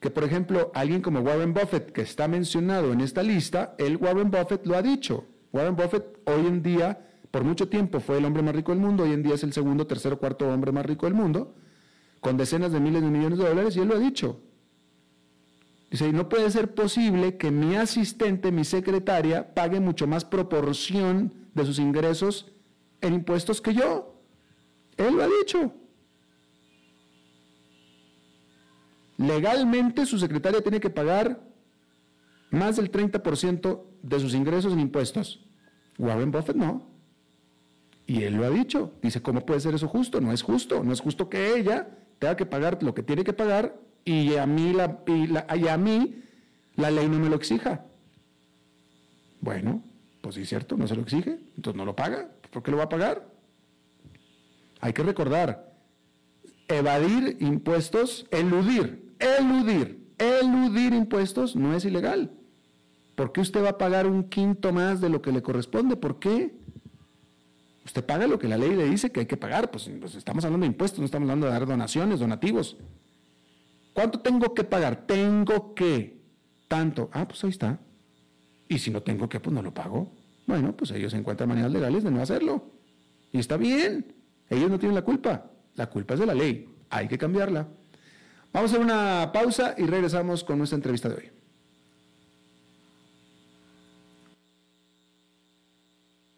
[0.00, 4.30] que, por ejemplo, alguien como Warren Buffett, que está mencionado en esta lista, el Warren
[4.30, 5.24] Buffett lo ha dicho.
[5.52, 9.04] Warren Buffett hoy en día, por mucho tiempo fue el hombre más rico del mundo,
[9.04, 11.54] hoy en día es el segundo, tercero, cuarto hombre más rico del mundo,
[12.20, 14.40] con decenas de miles de millones de dólares, y él lo ha dicho.
[15.92, 21.66] Dice, no puede ser posible que mi asistente, mi secretaria, pague mucho más proporción de
[21.66, 22.50] sus ingresos
[23.02, 24.18] en impuestos que yo.
[24.96, 25.74] Él lo ha dicho.
[29.18, 31.42] Legalmente su secretaria tiene que pagar
[32.50, 35.44] más del 30% de sus ingresos en impuestos.
[35.98, 36.88] Warren Buffett no.
[38.06, 38.94] Y él lo ha dicho.
[39.02, 40.22] Dice, ¿cómo puede ser eso justo?
[40.22, 40.82] No es justo.
[40.82, 44.46] No es justo que ella tenga que pagar lo que tiene que pagar y a
[44.46, 46.22] mí la, y a mí
[46.76, 47.84] la ley no me lo exija.
[49.40, 49.82] Bueno,
[50.20, 52.30] pues sí es cierto, no se lo exige, entonces no lo paga.
[52.50, 53.26] ¿Por qué lo va a pagar?
[54.80, 55.72] Hay que recordar,
[56.68, 62.32] evadir impuestos, eludir, eludir, eludir impuestos no es ilegal.
[63.14, 65.96] ¿Por qué usted va a pagar un quinto más de lo que le corresponde?
[65.96, 66.54] ¿Por qué?
[67.84, 69.70] Usted paga lo que la ley le dice que hay que pagar.
[69.70, 72.76] Pues, pues, estamos hablando de impuestos, no estamos hablando de dar donaciones, donativos.
[73.92, 75.06] ¿Cuánto tengo que pagar?
[75.06, 76.20] Tengo que.
[76.68, 77.10] Tanto.
[77.12, 77.78] Ah, pues ahí está.
[78.68, 80.12] Y si no tengo que, pues no lo pago.
[80.46, 82.70] Bueno, pues ellos encuentran maneras legales de no hacerlo.
[83.32, 84.14] Y está bien.
[84.48, 85.50] Ellos no tienen la culpa.
[85.74, 86.68] La culpa es de la ley.
[86.90, 87.68] Hay que cambiarla.
[88.52, 91.32] Vamos a hacer una pausa y regresamos con nuestra entrevista de hoy.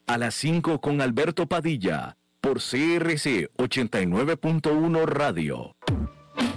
[0.06, 5.74] a las 5 con Alberto Padilla por CRC 89.1 Radio.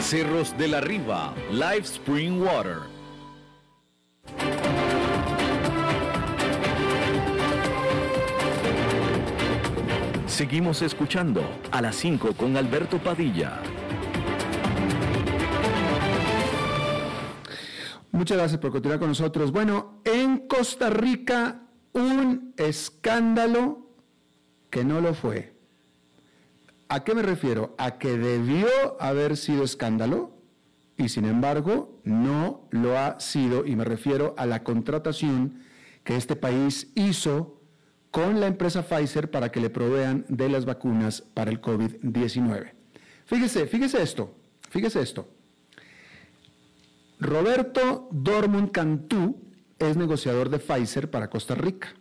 [0.00, 2.78] Cerros de la Riva, Live Spring Water.
[10.26, 13.60] Seguimos escuchando a las 5 con Alberto Padilla.
[18.10, 19.52] Muchas gracias por continuar con nosotros.
[19.52, 23.86] Bueno, en Costa Rica un escándalo
[24.70, 25.59] que no lo fue.
[26.90, 27.76] ¿A qué me refiero?
[27.78, 28.66] A que debió
[29.00, 30.36] haber sido escándalo
[30.96, 35.62] y sin embargo no lo ha sido y me refiero a la contratación
[36.02, 37.62] que este país hizo
[38.10, 42.72] con la empresa Pfizer para que le provean de las vacunas para el COVID-19.
[43.24, 44.34] Fíjese, fíjese esto,
[44.68, 45.28] fíjese esto.
[47.20, 49.40] Roberto Dormund Cantú
[49.78, 51.94] es negociador de Pfizer para Costa Rica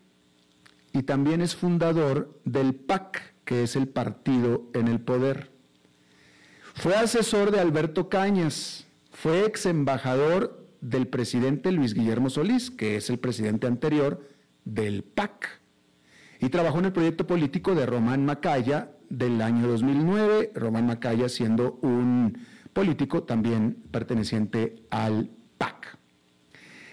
[0.94, 5.50] y también es fundador del PAC, que es el partido en el poder.
[6.76, 13.10] Fue asesor de Alberto Cañas, fue ex embajador del presidente Luis Guillermo Solís, que es
[13.10, 14.24] el presidente anterior
[14.66, 15.62] del PAC
[16.40, 21.80] y trabajó en el proyecto político de Román Macaya del año 2009, Román Macaya siendo
[21.82, 25.32] un político también perteneciente al.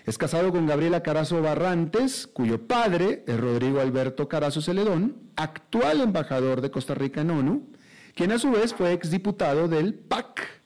[0.07, 6.61] Es casado con Gabriela Carazo Barrantes, cuyo padre es Rodrigo Alberto Carazo Celedón, actual embajador
[6.61, 7.73] de Costa Rica en ONU,
[8.15, 10.63] quien a su vez fue exdiputado del PAC,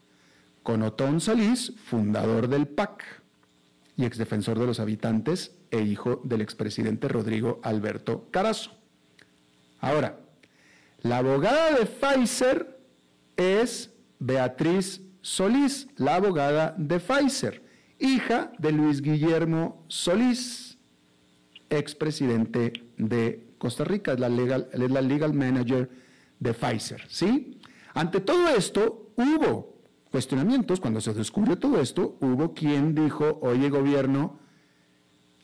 [0.62, 3.02] con Otón Salís, fundador del PAC
[3.96, 8.72] y exdefensor de los habitantes e hijo del expresidente Rodrigo Alberto Carazo.
[9.78, 10.20] Ahora,
[11.00, 12.78] la abogada de Pfizer
[13.38, 17.69] es Beatriz Solís, la abogada de Pfizer,
[18.00, 20.78] hija de Luis Guillermo Solís,
[21.68, 25.90] expresidente de Costa Rica, es la legal, es la legal manager
[26.38, 27.60] de Pfizer, ¿sí?
[27.94, 29.76] Ante todo esto, hubo
[30.10, 34.40] cuestionamientos, cuando se descubrió todo esto, hubo quien dijo, oye gobierno,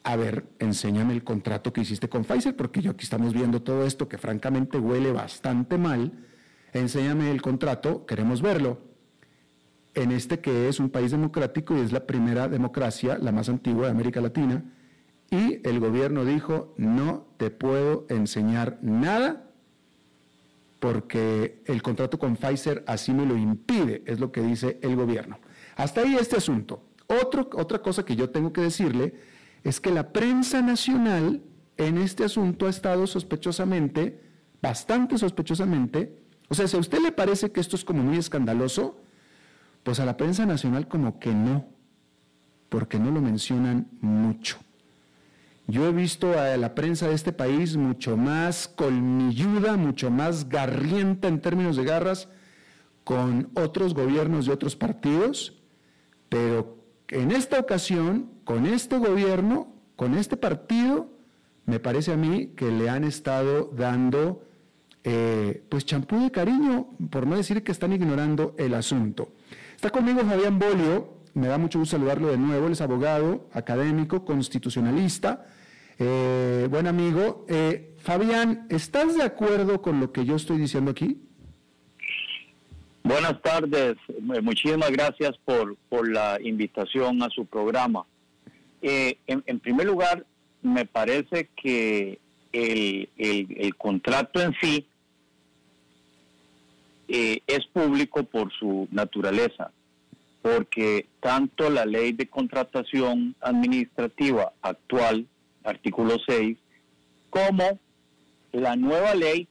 [0.03, 3.85] a ver, enséñame el contrato que hiciste con Pfizer, porque yo aquí estamos viendo todo
[3.85, 6.13] esto que francamente huele bastante mal.
[6.73, 8.79] Enséñame el contrato, queremos verlo.
[9.97, 13.87] En este que es un país democrático y es la primera democracia, la más antigua
[13.87, 14.63] de América Latina,
[15.31, 19.51] y el gobierno dijo, no te puedo enseñar nada
[20.81, 25.39] porque el contrato con Pfizer así me lo impide, es lo que dice el gobierno.
[25.77, 26.83] Hasta ahí este asunto.
[27.09, 29.15] otra cosa que yo tengo que decirle
[29.65, 31.43] es que la prensa nacional
[31.79, 34.21] en este asunto ha estado sospechosamente,
[34.61, 36.19] bastante sospechosamente,
[36.49, 39.01] o sea, si a usted le parece que esto es como muy escandaloso,
[39.87, 41.65] pues a la prensa nacional como que no,
[42.69, 44.59] porque no lo mencionan mucho.
[45.69, 51.29] Yo he visto a la prensa de este país mucho más colmilluda, mucho más garrienta
[51.29, 52.29] en términos de garras
[53.05, 55.57] con otros gobiernos de otros partidos,
[56.29, 61.13] pero en esta ocasión, con este gobierno, con este partido,
[61.65, 64.43] me parece a mí que le han estado dando
[65.05, 69.31] eh, pues champú de cariño, por no decir que están ignorando el asunto.
[69.91, 75.47] Conmigo Fabián Bolio, me da mucho gusto saludarlo de nuevo, él es abogado, académico, constitucionalista,
[75.99, 77.47] eh, buen amigo.
[77.49, 81.23] Eh, Fabián, ¿estás de acuerdo con lo que yo estoy diciendo aquí?
[83.03, 83.97] Buenas tardes,
[84.43, 88.05] muchísimas gracias por, por la invitación a su programa.
[88.83, 90.27] Eh, en, primer lugar,
[90.63, 92.19] me parece que
[92.53, 94.87] el, el, contrato en sí
[97.09, 99.71] eh, es público por su naturaleza,
[100.47, 105.27] porque tanto la ley de contratación administrativa actual,
[105.65, 106.57] artículo 6,
[107.31, 107.81] como
[108.53, 109.49] la nueva ley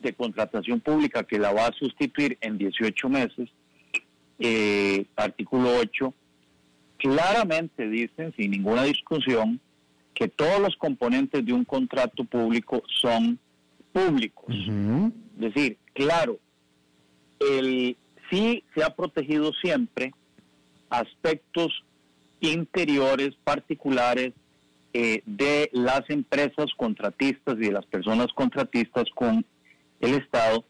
[0.00, 3.50] de contratación pública que la va a sustituir en 18 meses,
[4.38, 6.14] eh, artículo 8,
[6.96, 9.60] claramente dicen, sin ninguna discusión,
[10.14, 13.38] que todos los componentes de un contrato público son
[13.92, 14.56] públicos.
[14.56, 16.38] Es decir, claro,
[17.40, 17.94] el,
[18.30, 20.12] sí se ha protegido siempre
[20.90, 21.84] aspectos
[22.40, 24.32] interiores, particulares,
[24.92, 29.44] eh, de las empresas contratistas y de las personas contratistas con
[30.00, 30.64] el Estado,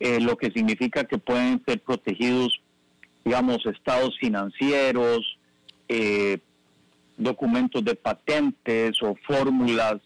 [0.00, 2.60] eh, lo que significa que pueden ser protegidos,
[3.24, 5.38] digamos, estados financieros,
[5.88, 6.38] eh,
[7.16, 10.00] documentos de patentes o fórmulas,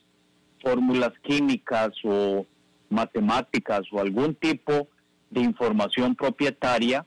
[0.62, 2.44] fórmulas químicas o
[2.90, 4.88] matemáticas o algún tipo
[5.30, 7.04] de información propietaria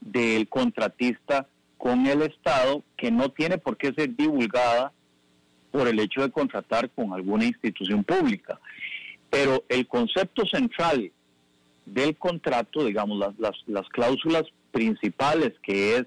[0.00, 1.46] del contratista
[1.78, 4.92] con el Estado que no tiene por qué ser divulgada
[5.70, 8.60] por el hecho de contratar con alguna institución pública.
[9.30, 11.10] Pero el concepto central
[11.86, 16.04] del contrato, digamos, las, las, cláusulas principales, que es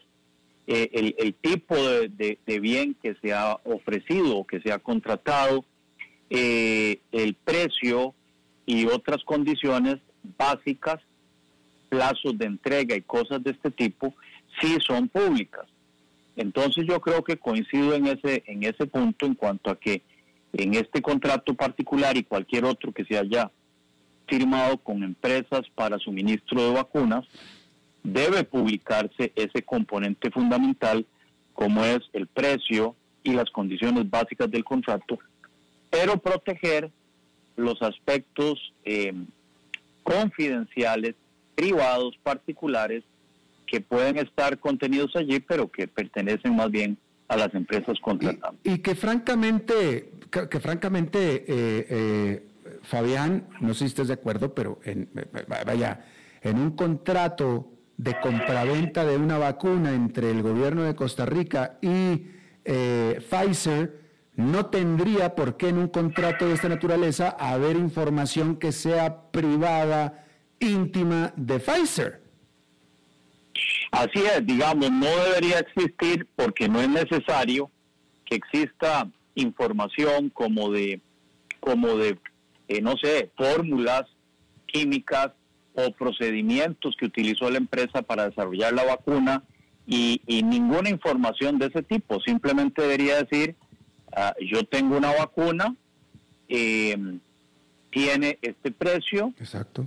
[0.68, 5.66] eh, el, tipo de, bien que se ha ofrecido o que se ha contratado,
[6.30, 8.14] eh, el precio
[8.66, 9.98] y otras condiciones
[10.38, 11.00] básicas,
[11.90, 14.14] plazos de entrega y cosas de este tipo,
[14.60, 15.66] sí son públicas.
[16.36, 20.02] Entonces yo creo que coincido en ese, en ese punto en cuanto a que
[20.54, 23.52] en este contrato particular y cualquier otro que se haya
[24.28, 27.26] firmado con empresas para suministro de vacunas,
[28.04, 31.06] debe publicarse ese componente fundamental
[31.54, 35.18] como es el precio y las condiciones básicas del contrato,
[35.90, 36.92] pero proteger
[37.56, 39.14] los aspectos eh,
[40.04, 41.16] confidenciales,
[41.56, 43.04] privados, particulares,
[43.66, 46.98] que pueden estar contenidos allí, pero que pertenecen más bien
[47.28, 48.60] a las empresas contratantes.
[48.64, 52.48] Y, que francamente, que, francamente, eh, eh,
[52.84, 55.10] Fabián, no sé si estés de acuerdo, pero en,
[55.66, 56.06] vaya,
[56.42, 62.28] en un contrato de compraventa de una vacuna entre el gobierno de Costa Rica y
[62.66, 68.74] eh, Pfizer, no tendría por qué en un contrato de esta naturaleza haber información que
[68.74, 70.25] sea privada,
[70.60, 72.22] íntima de Pfizer.
[73.92, 77.72] Así es, digamos, no debería existir porque no es necesario
[78.26, 81.02] que exista información como de,
[81.60, 82.18] como de,
[82.68, 84.04] eh, no sé, fórmulas
[84.66, 85.32] químicas
[85.74, 89.44] o procedimientos que utilizó la empresa para desarrollar la vacuna
[89.86, 92.20] y, ninguna información de ese tipo.
[92.22, 93.56] Simplemente debería decir,
[94.16, 95.76] ah, yo tengo una vacuna,
[96.50, 96.98] eh,
[97.96, 99.34] tiene este precio,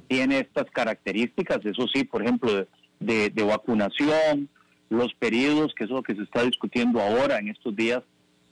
[0.07, 2.67] tiene estas características, eso sí, por ejemplo,
[3.01, 4.49] de, vacunación,
[4.89, 8.01] los periodos, que es lo que se está discutiendo ahora en estos días,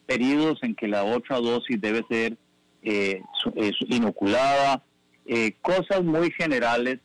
[0.05, 2.37] periodos en que la otra dosis debe ser
[2.83, 3.23] eh,
[3.89, 4.83] inoculada,
[5.25, 6.99] eh, cosas muy generales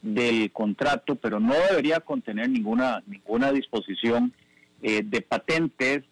[0.00, 4.32] del contrato, pero no debería contener ninguna, ninguna disposición
[4.80, 6.04] eh, de patentes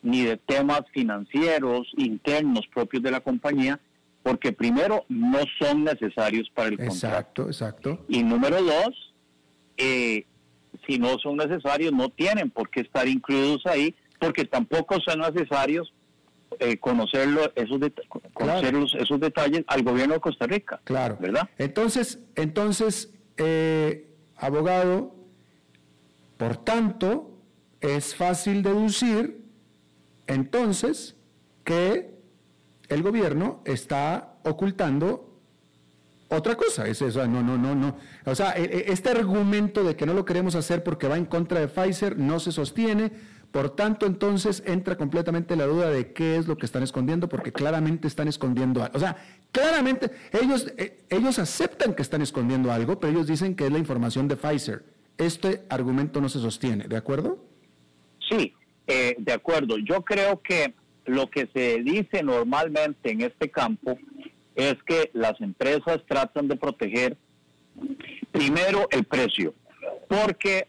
[0.00, 3.80] ni de temas financieros internos propios de la compañía,
[4.24, 6.94] porque primero no son necesarios para el contrato.
[6.96, 8.04] Exacto, exacto.
[8.08, 9.14] Y número dos,
[9.76, 10.24] eh,
[10.88, 15.92] si no son necesarios, no tienen por qué estar incluidos ahí, porque tampoco son necesarios
[16.58, 17.78] eh, conocerlo, esos,
[18.32, 20.80] conocer esos detalles al gobierno de Costa Rica.
[20.84, 21.18] Claro.
[21.20, 21.50] ¿Verdad?
[21.58, 25.14] Entonces, entonces eh, abogado,
[26.38, 27.30] por tanto,
[27.82, 29.44] es fácil deducir
[30.26, 31.14] entonces
[31.62, 32.13] que
[32.88, 35.34] el gobierno está ocultando
[36.28, 36.86] otra cosa.
[36.86, 37.96] Es eso, no, no, no, no.
[38.24, 41.26] O sea, e, e, este argumento de que no lo queremos hacer porque va en
[41.26, 43.12] contra de Pfizer no se sostiene.
[43.50, 47.52] Por tanto, entonces entra completamente la duda de qué es lo que están escondiendo, porque
[47.52, 48.96] claramente están escondiendo algo.
[48.96, 49.16] O sea,
[49.52, 53.78] claramente ellos, eh, ellos aceptan que están escondiendo algo, pero ellos dicen que es la
[53.78, 54.84] información de Pfizer.
[55.18, 57.38] Este argumento no se sostiene, ¿de acuerdo?
[58.28, 58.52] Sí,
[58.88, 59.78] eh, de acuerdo.
[59.78, 60.74] Yo creo que
[61.06, 63.98] lo que se dice normalmente en este campo
[64.54, 67.16] es que las empresas tratan de proteger
[68.30, 69.54] primero el precio,
[70.08, 70.68] porque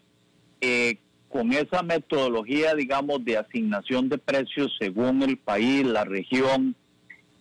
[0.61, 0.97] eh,
[1.29, 6.75] con esa metodología, digamos, de asignación de precios según el país, la región,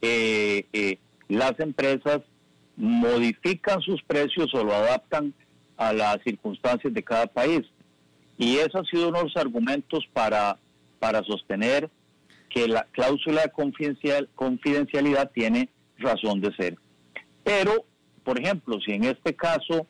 [0.03, 2.21] eh, eh, las empresas
[2.77, 5.33] modifican sus precios o lo adaptan
[5.77, 7.63] a las circunstancias de cada país.
[8.37, 10.59] Y eso ha sido uno de los argumentos para,
[10.99, 11.89] para sostener
[12.55, 16.77] que la cláusula de confidencial, confidencialidad tiene razón de ser.
[17.43, 17.85] Pero,
[18.23, 19.89] por ejemplo, si en este caso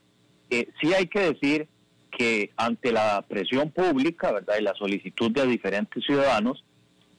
[0.48, 1.68] eh, sí hay que decir
[2.10, 4.54] que ante la presión pública, ¿verdad?
[4.58, 6.64] Y la solicitud de diferentes ciudadanos,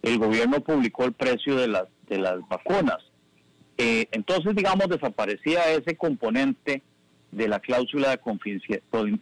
[0.01, 2.97] el gobierno publicó el precio de las, de las vacunas.
[3.77, 6.81] Eh, entonces, digamos, desaparecía ese componente
[7.31, 8.19] de la cláusula de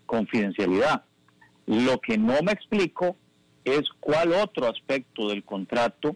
[0.06, 1.04] confidencialidad.
[1.66, 3.18] Lo que no me explico
[3.66, 6.16] es cuál otro aspecto del contrato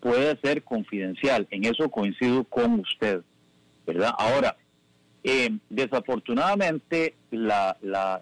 [0.00, 1.46] puede ser confidencial.
[1.50, 3.22] En eso coincido con usted,
[3.86, 4.12] ¿verdad?
[4.18, 4.56] Ahora,
[5.22, 7.16] eh, desafortunadamente,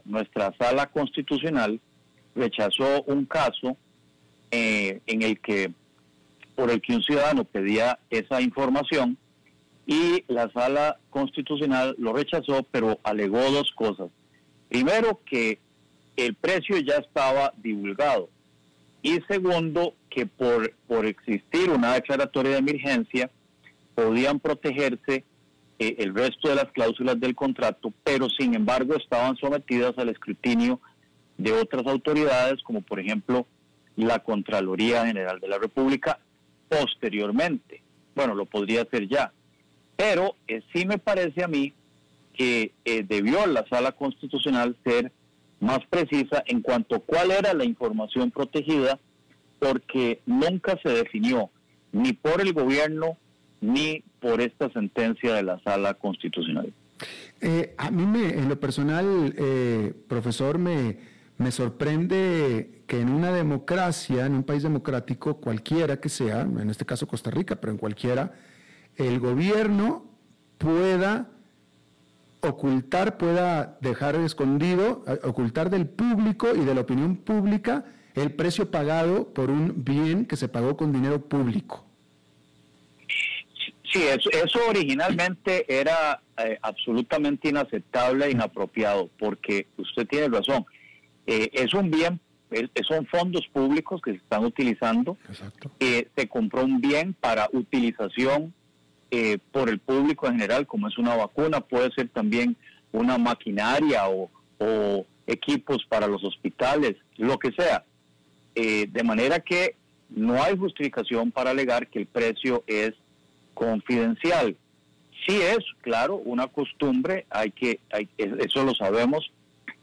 [0.05, 1.81] nuestra sala constitucional
[2.35, 3.77] rechazó un caso
[4.51, 5.73] eh, en el que
[6.55, 9.17] por el que un ciudadano pedía esa información
[9.87, 14.11] y la sala constitucional lo rechazó, pero alegó dos cosas.
[14.69, 15.59] Primero, que
[16.17, 18.29] el precio ya estaba divulgado
[19.03, 23.31] y segundo, que por, por existir una declaratoria de emergencia
[23.95, 25.25] podían protegerse
[25.79, 30.81] eh, el resto de las cláusulas del contrato, pero sin embargo estaban sometidas al escrutinio
[31.37, 33.47] de otras autoridades, como por ejemplo
[33.97, 36.19] la Contraloría General de la República,
[36.69, 37.83] posteriormente.
[38.15, 39.33] Bueno, lo podría hacer ya.
[39.97, 41.73] Pero eh, sí me parece a mí
[42.33, 45.13] que eh, debió la sala constitucional ser
[45.63, 48.99] más precisa en cuanto a cuál era la información protegida,
[49.61, 51.51] porque nunca se definió
[51.93, 53.17] ni por el gobierno
[53.61, 56.73] ni por esta sentencia de la sala constitucional.
[57.41, 60.99] Eh, a mí, me, en lo personal, eh, profesor, me,
[61.39, 66.85] me sorprende que en una democracia, en un país democrático, cualquiera que sea, en este
[66.85, 68.33] caso Costa Rica, pero en cualquiera,
[68.97, 70.07] el gobierno
[70.59, 71.31] pueda
[72.43, 77.85] ocultar, pueda dejar escondido, eh, ocultar del público y de la opinión pública
[78.15, 81.87] el precio pagado por un bien que se pagó con dinero público.
[83.91, 90.65] Sí, eso, originalmente era eh, absolutamente inaceptable e inapropiado, porque usted tiene razón,
[91.27, 92.19] eh, es un bien,
[92.87, 95.17] son fondos públicos que se están utilizando,
[95.79, 98.53] se compró un bien para utilización
[99.15, 102.57] eh, por el público en general, como es una vacuna, puede ser también
[102.93, 104.31] una maquinaria o,
[105.27, 107.85] equipos para los hospitales, lo que sea.
[108.55, 109.77] Eh, de manera que
[110.09, 112.93] no hay justificación para alegar que el precio es
[113.53, 114.57] confidencial.
[115.27, 119.31] Sí es, claro, una costumbre, hay que, hay, eso lo sabemos,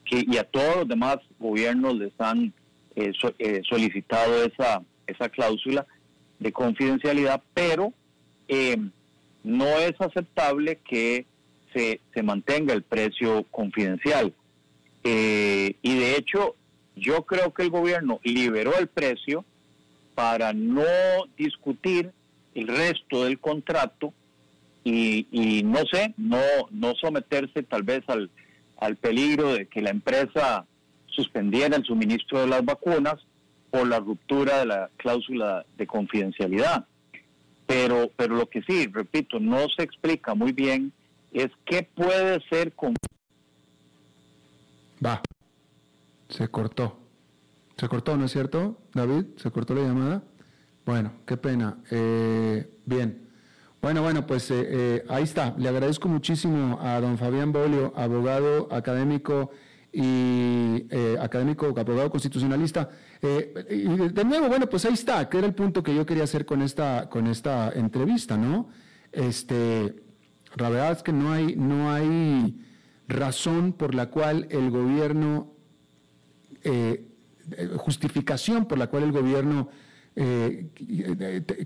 [0.05, 2.51] que, y a todos los demás gobiernos les han
[2.95, 3.11] eh,
[3.69, 5.86] solicitado esa, esa cláusula
[6.39, 7.93] de confidencialidad, pero
[9.43, 11.25] no es aceptable que
[11.73, 14.33] se, mantenga el precio confidencial.
[15.03, 16.55] Eh, y de hecho,
[16.95, 19.45] yo creo que el gobierno liberó el precio
[20.15, 20.83] para no
[21.37, 22.11] discutir
[22.53, 24.13] el resto del contrato
[24.83, 28.31] y, no sé, no, no someterse tal vez al,
[28.77, 30.65] al peligro de que la empresa
[31.05, 33.15] suspendiera el suministro de las vacunas
[33.69, 36.85] por la ruptura de la cláusula de confidencialidad.
[37.70, 40.91] Pero, pero lo que sí, repito, no se explica muy bien
[41.32, 42.95] es qué puede ser con...
[45.05, 45.22] Va,
[46.30, 46.97] se cortó.
[47.78, 49.26] Se cortó, ¿no es cierto, David?
[49.38, 50.24] ¿Se cortó la llamada?
[50.84, 51.78] Bueno, qué pena.
[51.91, 53.30] Eh, bien.
[53.84, 55.53] Bueno, bueno, pues eh, eh, ahí está.
[55.59, 59.51] Le agradezco muchísimo a don Fabián Bolio, abogado académico
[59.93, 62.89] y eh, académico, abogado constitucionalista.
[63.22, 66.45] Eh, de nuevo, bueno, pues ahí está, que era el punto que yo quería hacer
[66.45, 68.70] con esta, con esta entrevista, ¿no?
[69.11, 70.03] Este,
[70.55, 72.65] la verdad es que no hay, no hay
[73.07, 75.51] razón por la cual el gobierno,
[76.63, 77.05] eh,
[77.78, 79.70] justificación por la cual el gobierno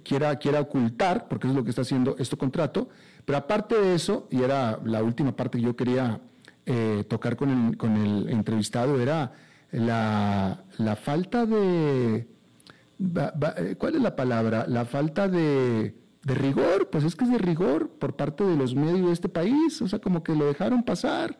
[0.03, 2.87] quiera, quiera ocultar, porque es lo que está haciendo este contrato,
[3.25, 6.21] pero aparte de eso, y era la última parte que yo quería
[6.65, 9.33] eh, tocar con el, con el entrevistado era
[9.73, 12.27] la, la falta de...
[13.77, 14.65] ¿Cuál es la palabra?
[14.67, 18.75] La falta de, de, rigor, pues es que es de rigor por parte de los
[18.75, 21.37] medios de este país, o sea, como que lo dejaron pasar.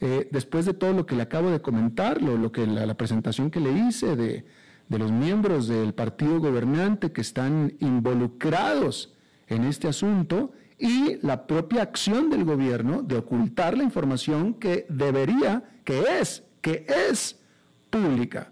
[0.00, 2.94] Eh, después de todo lo que le acabo de comentar, lo, lo que la, la,
[2.94, 4.46] presentación que le hice de,
[4.88, 9.14] de los miembros del partido gobernante que están involucrados
[9.48, 15.62] en este asunto, y la propia acción del gobierno de ocultar la información que debería,
[15.84, 17.43] que es, que es
[17.94, 18.50] pública.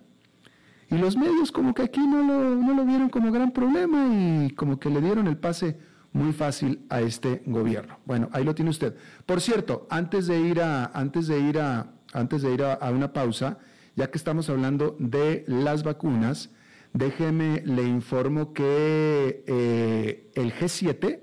[0.91, 4.51] Y los medios como que aquí no lo, no lo vieron como gran problema y
[4.51, 5.79] como que le dieron el pase
[6.13, 7.99] muy fácil a este gobierno.
[8.05, 8.95] Bueno, ahí lo tiene usted.
[9.25, 13.13] Por cierto, antes de ir a, antes de ir a, antes de ir a, una
[13.13, 13.59] pausa,
[13.97, 16.51] ya que estamos hablando de las vacunas,
[16.93, 21.21] déjeme le informo que eh, el G7,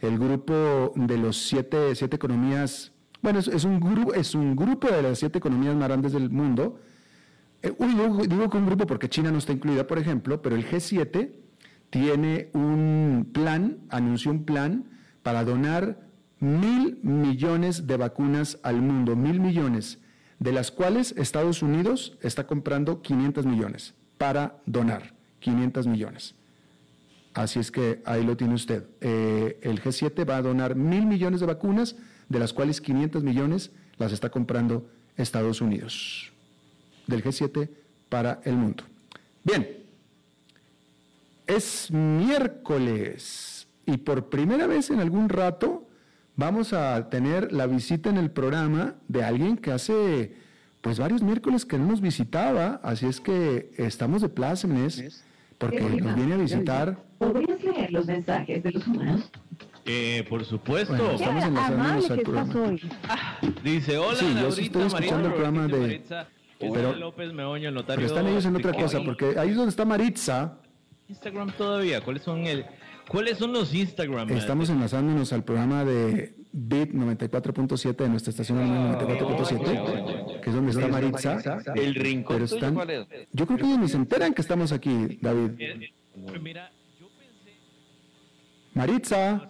[0.00, 2.92] el grupo de los siete, siete economías,
[3.22, 6.80] bueno, es, un grupo, es un grupo de las siete economías más grandes del mundo.
[7.62, 11.30] Eh, digo, que un grupo porque China no está incluida, por ejemplo, pero el G7
[11.90, 14.84] tiene un plan, anunció un plan
[15.22, 15.98] para donar
[16.38, 19.98] mil millones de vacunas al mundo, mil millones,
[20.38, 26.34] de las cuales Estados Unidos está comprando 500 millones para donar 500 millones.
[27.34, 28.84] Así es que ahí lo tiene usted.
[29.00, 31.96] Eh, el G7 va a donar mil millones de vacunas,
[32.28, 36.29] de las cuales 500 millones las está comprando Estados Unidos.
[37.10, 37.68] Del G7
[38.08, 38.84] para el mundo.
[39.44, 39.66] Bien,
[41.46, 45.88] es miércoles y por primera vez en algún rato
[46.36, 50.34] vamos a tener la visita en el programa de alguien que hace
[50.80, 55.24] pues varios miércoles que no nos visitaba, así es que estamos de plácemes
[55.58, 56.98] porque nos viene a visitar.
[57.18, 59.30] ¿Podrías leer los mensajes de los humanos?
[59.84, 60.94] Eh, por supuesto.
[60.94, 62.76] Bueno, estamos enlazándonos al programa.
[63.08, 65.80] Ah, dice, hola, sí, yo sí estoy escuchando el programa de...
[65.80, 66.28] Maritza,
[66.60, 67.96] pero, López Meoño, el notario.
[67.96, 70.58] Pero están ellos en otra cosa, porque ahí es donde está Maritza.
[71.08, 72.64] Instagram todavía, ¿cuáles son el...
[73.08, 74.30] ¿Cuáles son los Instagram?
[74.30, 80.86] Estamos enlazándonos al programa de Bit 94.7 de nuestra estación 94.7, que es donde está
[80.86, 81.62] Maritza.
[81.74, 82.36] El rincón.
[82.36, 82.74] Pero están,
[83.32, 85.50] yo creo que ellos ni se enteran que estamos aquí, David.
[85.58, 85.90] Eh,
[86.40, 87.56] mira, yo pensé.
[88.74, 89.48] Maritza.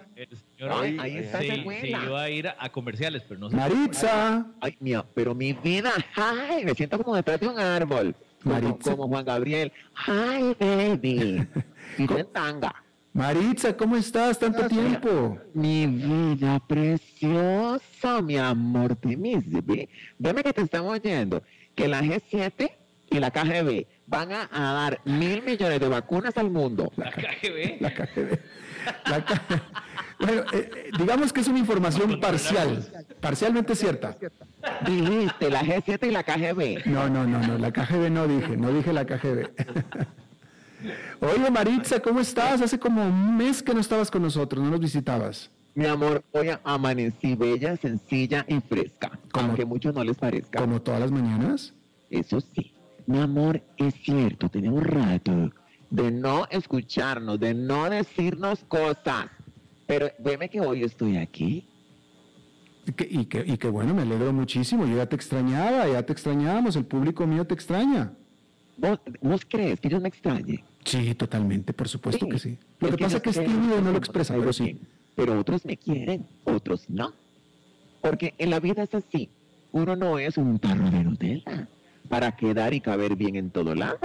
[0.61, 2.04] Señora, Ay, ahí está esa abuela.
[2.04, 3.56] iba a ir a, a comerciales, pero no sé.
[3.56, 4.46] Maritza.
[4.61, 8.14] Ay, mía, pero mi vida, ay, me siento como detrás de un árbol.
[8.42, 8.90] Como, Maritza.
[8.90, 9.72] como Juan Gabriel.
[10.06, 11.46] Ay, baby.
[11.98, 12.74] Y tanga.
[13.14, 14.38] Maritza, ¿cómo estás?
[14.38, 15.38] Tanto tiempo.
[15.54, 19.38] Mi vida preciosa, mi amor de mis.
[20.18, 21.42] Veme que te estamos oyendo.
[21.74, 22.70] Que la G7
[23.11, 26.92] y la KGB van a, a dar mil millones de vacunas al mundo.
[26.96, 27.80] La KGB.
[27.80, 28.38] La KGB.
[29.07, 29.24] La
[30.20, 32.87] Bueno, eh, eh, digamos que es una información parcial,
[33.20, 34.16] parcialmente cierta.
[34.87, 36.87] Dijiste la G7 y la KGB.
[36.87, 39.49] No, no, no, no, la KGB no dije, no dije la KGB.
[41.20, 42.61] Oye, Maritza, ¿cómo estás?
[42.61, 45.51] Hace como un mes que no estabas con nosotros, no nos visitabas.
[45.74, 49.18] Mi amor, hoy amanecí bella, sencilla y fresca.
[49.33, 49.49] ¿Cómo?
[49.49, 50.61] Aunque a muchos no les parezca.
[50.61, 51.72] Como todas las mañanas.
[52.11, 52.74] Eso sí,
[53.07, 55.51] mi amor, es cierto, tenemos rato
[55.91, 59.26] de no escucharnos, de no decirnos cosas.
[59.86, 61.66] Pero veme que hoy estoy aquí.
[62.86, 64.86] Y que, y, que, y que bueno, me alegro muchísimo.
[64.86, 68.12] Yo ya te extrañaba, ya te extrañábamos, el público mío te extraña.
[68.76, 70.64] ¿Vos, vos crees que yo me extrañe?
[70.84, 72.59] Sí, totalmente, por supuesto que sí.
[72.78, 74.80] Lo Es que pasa es que es tímido y no lo que expresa, pero sí.
[75.14, 77.12] Pero otros me quieren, otros no.
[78.01, 79.28] Porque en la vida es así.
[79.72, 81.68] Uno no es un tarro de Nutella
[82.09, 83.99] para quedar y caber bien en todo lado.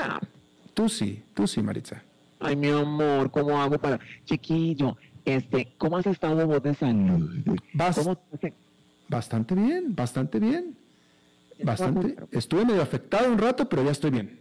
[0.75, 2.03] Tú sí, tú sí, Maritza.
[2.39, 3.99] Ay, mi amor, ¿cómo hago para...?
[4.25, 7.43] Chiquillo, este, ¿cómo has estado vos de salud?
[7.73, 8.53] Vas- ¿Cómo te-
[9.07, 10.77] Bastante bien, bastante bien.
[11.63, 12.15] Bastante.
[12.31, 14.39] Estuve medio afectado un rato, pero ya estoy bien.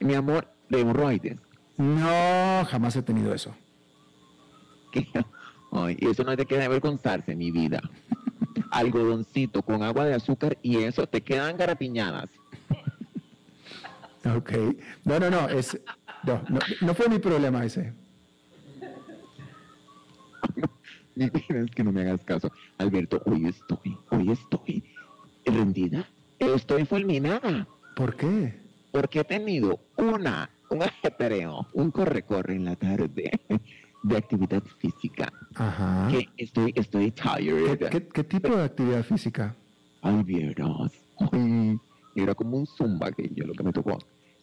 [0.00, 1.38] Mi amor, de hemorroides.
[1.78, 3.54] No, jamás he tenido eso.
[4.92, 5.06] ¿Qué?
[5.72, 7.80] Ay, eso no es de que avergonzarse, mi vida.
[8.70, 12.28] Algodoncito con agua de azúcar y eso te quedan garapiñadas.
[14.24, 14.52] Ok.
[15.04, 15.78] No, no, no, es,
[16.24, 17.92] no, no, no fue mi problema ese.
[21.16, 22.50] Es que no me hagas caso.
[22.78, 24.82] Alberto, hoy estoy, hoy estoy
[25.44, 26.08] rendida.
[26.38, 27.66] Estoy fulminada.
[27.94, 28.58] ¿Por qué?
[28.92, 33.30] Porque he tenido una, un ajetreo, un corre-corre en la tarde
[34.02, 35.30] de actividad física.
[35.56, 36.08] Ajá.
[36.10, 37.88] Que estoy, estoy ¿Qué, tired.
[37.90, 39.54] qué- qué tipo de actividad física?
[40.00, 40.92] Ay, vieras.
[41.32, 41.38] Ay,
[42.14, 43.98] era como un zumba aquello lo que me tocó.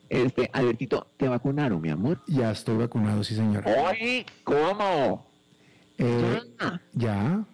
[0.10, 2.22] Este, Albertito, ¿te vacunaron, mi amor?
[2.28, 3.70] Ya estoy vacunado, sí, señora.
[3.90, 5.26] Ay, ¿cómo?
[5.98, 6.82] Eh, Ya.
[6.94, 7.46] ya.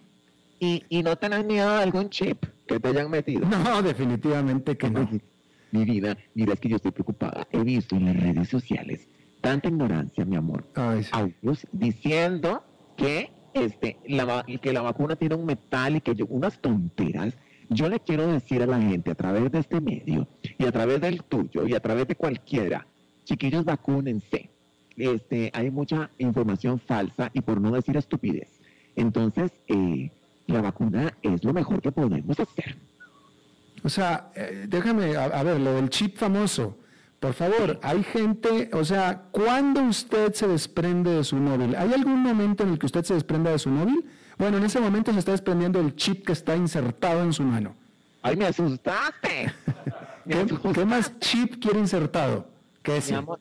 [0.60, 3.46] ¿Y, y no tenés miedo de algún chip que te hayan metido?
[3.48, 5.08] No, definitivamente que no.
[5.72, 7.46] Mi vida, mira, es que yo estoy preocupada.
[7.50, 9.08] He visto en las redes sociales
[9.40, 10.64] tanta ignorancia, mi amor.
[10.76, 11.10] Ay, sí.
[11.12, 12.62] Audios diciendo
[12.96, 17.34] que, este, la, que la vacuna tiene un metal y que yo, unas tonteras.
[17.68, 21.00] Yo le quiero decir a la gente a través de este medio y a través
[21.00, 22.86] del tuyo y a través de cualquiera,
[23.24, 24.50] chiquillos, vacúnense.
[24.96, 28.48] Este, hay mucha información falsa y por no decir estupidez.
[28.94, 30.10] Entonces, eh,
[30.46, 32.76] la vacuna es lo mejor que podemos hacer.
[33.82, 36.76] O sea, eh, déjame, a, a ver, lo del chip famoso.
[37.18, 41.74] Por favor, hay gente, o sea, ¿cuándo usted se desprende de su móvil?
[41.74, 44.04] ¿Hay algún momento en el que usted se desprenda de su móvil?
[44.38, 47.74] Bueno, en ese momento se está desprendiendo el chip que está insertado en su mano.
[48.22, 49.52] ¡Ay, me asustaste!
[50.24, 50.80] Me ¿Qué, asustaste.
[50.80, 52.48] qué más chip quiere insertado
[52.92, 53.14] ese?
[53.14, 53.40] amor,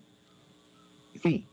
[1.22, 1.46] sí.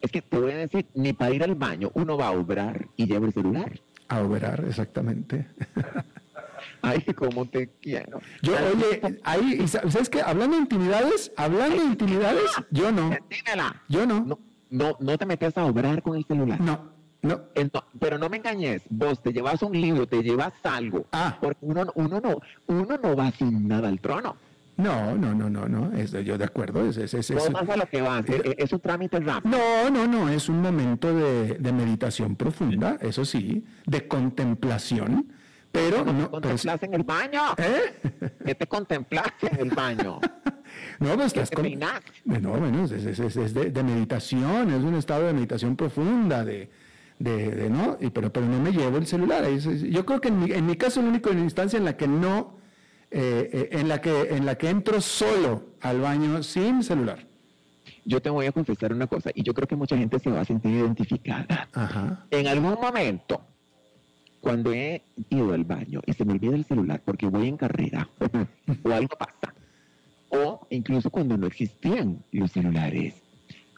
[0.00, 2.86] Es que te voy a decir, ni para ir al baño uno va a obrar
[2.96, 3.80] y lleva el celular.
[4.08, 5.46] A operar, exactamente.
[6.82, 8.20] Ay, cómo te quiero.
[8.42, 10.20] Yo, oye, ahí, ¿sabes qué?
[10.22, 13.10] Hablando de intimidades, hablando de intimidades, yo no.
[13.28, 13.82] Dímela.
[13.88, 14.20] Yo no.
[14.24, 14.38] No,
[14.70, 16.60] no, no te metes a obrar con el celular.
[16.60, 16.92] No,
[17.28, 17.40] no.
[17.98, 21.06] Pero no me engañes, vos te llevas un libro, te llevas algo.
[21.12, 21.36] Ah.
[21.40, 24.36] Porque uno, uno no, uno no va sin nada al trono.
[24.78, 25.92] No, no, no, no, no.
[25.96, 26.84] Es, yo de acuerdo.
[26.86, 29.56] Es, es, es- es- No más a lo que vas, es, es un trámite rápido.
[29.56, 35.32] No, no, no, es un momento de, de meditación profunda, eso sí, de contemplación,
[35.72, 37.40] pero ¿Cómo te no, pero, contemplas en el baño?
[37.56, 38.30] ¿eh?
[38.44, 40.20] ¿Qué te contemplaste en el baño?
[40.98, 41.78] No, pues ¿Qué estás con-?
[42.42, 46.44] No, bueno, es, es- es- es de, de meditación, es un estado de meditación profunda,
[46.44, 46.68] de,
[47.18, 47.96] de, de- ¿no?
[48.00, 49.44] Y, pero, pero no me llevo el celular.
[49.48, 52.06] yo creo que en mi, en mi caso es la única instancia en la que
[52.08, 52.56] no,
[53.10, 57.26] eh, eh, en, la que, en la que entro solo al baño sin celular.
[58.04, 60.40] Yo te voy a confesar una cosa, y yo creo que mucha gente se va
[60.40, 61.68] a sentir identificada.
[61.72, 62.24] Ajá.
[62.30, 63.40] En algún momento,
[64.40, 68.08] cuando he ido al baño y se me olvida el celular porque voy en carrera
[68.84, 69.54] o algo pasa,
[70.28, 73.14] o incluso cuando no existían los celulares,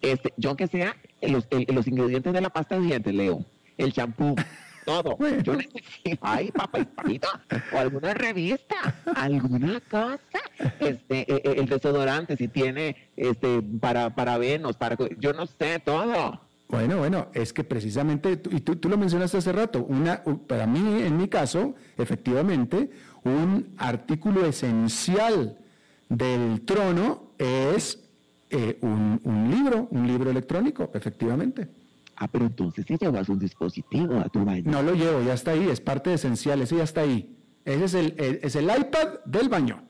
[0.03, 3.44] este, yo aunque sea los, el- los ingredientes de la pasta de dientes, Leo,
[3.76, 4.34] el champú,
[4.84, 7.40] todo, yo necesito, ay, papá y papita,
[7.74, 8.76] o alguna revista,
[9.16, 10.18] alguna cosa,
[10.80, 15.78] este, e- e- el desodorante, si tiene, este, para, para venos, para, yo no sé,
[15.84, 16.40] todo.
[16.70, 21.03] Bueno, bueno, es que precisamente, y tú, tú lo mencionaste hace rato, una, para mí,
[21.03, 22.90] en mi caso, efectivamente,
[23.24, 25.59] un artículo esencial
[26.09, 28.08] del trono es
[28.51, 31.68] eh, un, un libro, un libro electrónico, efectivamente.
[32.16, 34.70] Ah, pero entonces si llevas un dispositivo a tu baño.
[34.70, 37.36] No lo llevo, ya está ahí, es parte esencial, ese ya está ahí.
[37.64, 39.82] Ese es el, el- es el iPad del baño.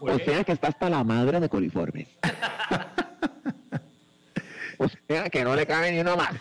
[0.00, 2.08] O sea que está hasta la madre de coliformes.
[4.78, 6.34] o sea que no le cabe ni uno más.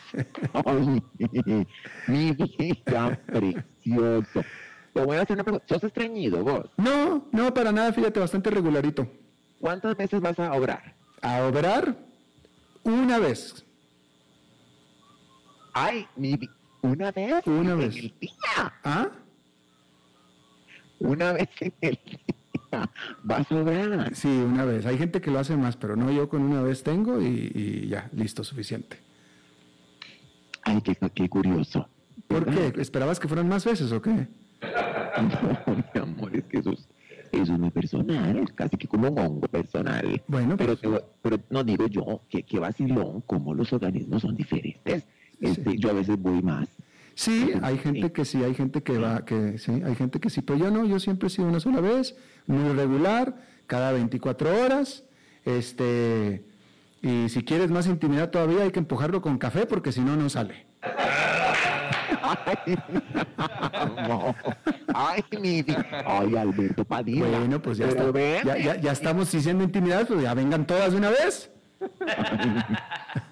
[2.08, 4.44] Mi vida precioso.
[4.94, 5.66] Te voy a hacer una pregunta.
[5.68, 6.70] ¿Sos estreñido vos?
[6.78, 9.08] No, no, para nada, fíjate, bastante regularito.
[9.60, 10.96] ¿Cuántas veces vas a obrar?
[11.22, 11.98] A obrar
[12.84, 13.66] una vez.
[15.74, 16.38] Ay, mi
[16.82, 17.46] una vez.
[17.46, 17.96] Una en vez.
[17.98, 18.74] el día.
[18.84, 19.10] ¿Ah?
[21.00, 22.90] Una vez en el día.
[23.24, 24.16] Vas a obrar.
[24.16, 24.86] Sí, una vez.
[24.86, 27.88] Hay gente que lo hace más, pero no, yo con una vez tengo y, y
[27.88, 29.00] ya, listo, suficiente.
[30.64, 31.88] Ay, qué, qué curioso.
[32.28, 32.74] ¿Por qué?
[32.82, 34.28] ¿Esperabas que fueran más veces o qué?
[35.18, 36.87] No, mi amor, es que eso es,
[37.40, 40.22] eso es muy personal, casi que como un hongo personal.
[40.28, 44.36] Bueno, pero, pues- te pero no digo yo que, que vacilón, como los organismos son
[44.36, 45.06] diferentes.
[45.40, 46.68] Este, Yo a veces voy más.
[47.14, 50.42] Sí, hay gente que sí, hay gente que va, que sí, hay gente que sí,
[50.42, 52.16] pero yo no, yo siempre he sido una sola vez,
[52.46, 53.36] muy regular,
[53.66, 55.04] cada 24 horas,
[55.44, 56.44] este,
[57.02, 60.30] y si quieres más intimidad todavía hay que empujarlo con café porque si no, no
[60.30, 60.68] sale.
[62.28, 62.78] Ay,
[64.08, 64.36] no.
[64.94, 65.66] Ay, mi
[66.06, 67.28] Ay, Alberto Padilla.
[67.28, 70.92] Bueno, pues ya, Pero está, ya, ya, ya estamos diciendo intimidad, pues ya vengan todas
[70.92, 71.52] de una vez.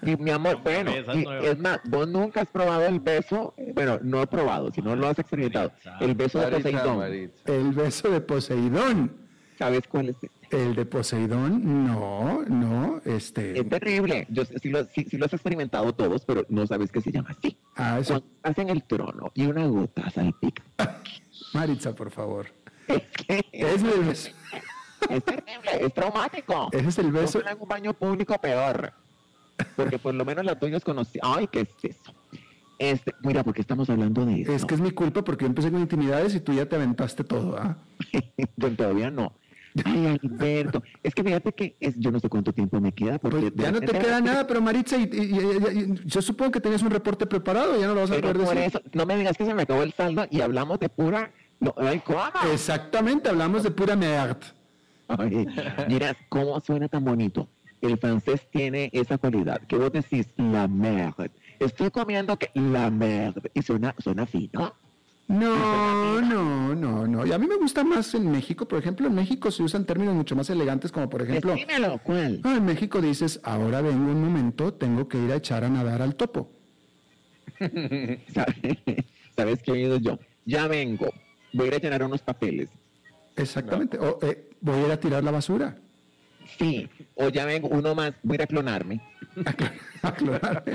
[0.02, 4.22] Y mi amor, bueno, y es más, vos nunca has probado el beso, bueno, no
[4.22, 7.02] he probado, si no lo has experimentado, el beso de Poseidón.
[7.44, 9.25] El beso de Poseidón.
[9.58, 10.16] ¿Sabes cuál es?
[10.50, 13.58] El de Poseidón, no, no, este.
[13.58, 14.26] Es terrible.
[14.30, 17.10] Yo sé- sí lo, sí, sí lo has experimentado todos, pero no sabes que se
[17.10, 17.56] llama así.
[17.74, 18.14] Ah, eso.
[18.20, 20.62] Cuando estás en el trono y una gota salpica.
[21.54, 22.46] Maritza, por favor.
[22.86, 24.30] Es que Es beso.
[25.10, 26.68] es terrible, es traumático.
[26.72, 27.38] Ese es el beso.
[27.38, 28.92] Ojalá en un baño público peor.
[29.74, 31.22] Porque por lo menos la tuya es conocida.
[31.24, 32.14] Ay, ¿qué es eso?
[32.78, 34.52] Este, mira, porque estamos hablando de eso.
[34.52, 37.24] Es que es mi culpa porque yo empecé con intimidades y tú ya te aventaste
[37.24, 37.78] todo, ¿ah?
[38.58, 39.32] Yo todavía no.
[39.84, 40.82] Ay, Alberto.
[41.02, 43.18] Es que fíjate que es, yo no sé cuánto tiempo me queda.
[43.18, 46.50] Porque Pues ya no te queda nada, pero Maritza, y, y- y- y- yo supongo
[46.52, 48.58] que tenías un reporte preparado, ya no lo vas a poder decir.
[48.58, 51.30] eso, no me digas que se me acabó el saldo y hablamos de pura.
[51.60, 52.02] No, ay.
[52.52, 53.96] Exactamente, hablamos de pura.
[55.08, 55.46] Ay,
[55.88, 57.48] mira cómo suena tan bonito.
[57.80, 61.30] El francés tiene esa cualidad que vos decís la merde.
[61.60, 64.74] Estoy comiendo que la merde y suena, suena fino.
[65.28, 67.26] No, no, no, no.
[67.26, 70.14] Y a mí me gusta más en México, por ejemplo, en México se usan términos
[70.14, 72.40] mucho más elegantes como por ejemplo, Decímelo, ¿cuál?
[72.44, 76.00] ah, en México dices, ahora vengo un momento, tengo que ir a echar a nadar
[76.00, 76.50] al topo.
[77.58, 78.56] ¿Sabes,
[79.34, 80.18] ¿Sabes qué he oído yo?
[80.44, 81.12] Ya vengo.
[81.52, 82.68] Voy a ir a llenar unos papeles.
[83.34, 83.98] Exactamente.
[83.98, 85.76] O eh, voy a ir a tirar la basura.
[86.58, 86.88] Sí.
[87.14, 88.14] O ya vengo, uno más.
[88.22, 89.00] Voy a ir a clonarme.
[90.02, 90.72] A clonarme.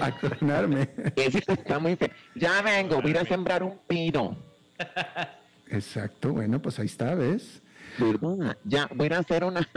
[0.00, 0.88] a clonarme.
[1.16, 2.10] Ese está muy feo.
[2.34, 3.00] Ya vengo.
[3.00, 4.36] Voy a ir a sembrar un pino.
[5.68, 7.60] Exacto, bueno, pues ahí está, ¿ves?
[7.98, 8.56] ¿Verdad?
[8.64, 9.68] Ya voy a a hacer una.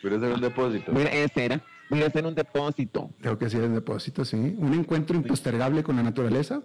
[0.00, 0.92] Quiero hacer un depósito.
[0.92, 1.60] Voy a, ese era.
[1.90, 3.10] Voy a hacer un depósito.
[3.20, 4.36] Tengo que hacer el depósito, sí.
[4.36, 6.62] Un encuentro impostergable con la naturaleza.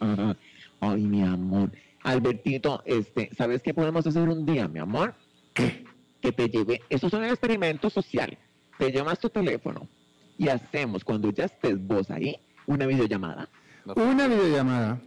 [0.00, 0.36] Ajá.
[0.80, 1.70] Ay, mi amor.
[2.02, 5.14] Albertito, este, ¿sabes qué podemos hacer un día, mi amor?
[5.54, 5.84] ¿Qué?
[6.20, 8.36] Que te lleve, eso es un experimento social.
[8.78, 9.88] Te llevas tu teléfono
[10.36, 12.36] y hacemos, cuando ya estés vos ahí,
[12.66, 13.48] una videollamada.
[13.94, 15.00] Una videollamada.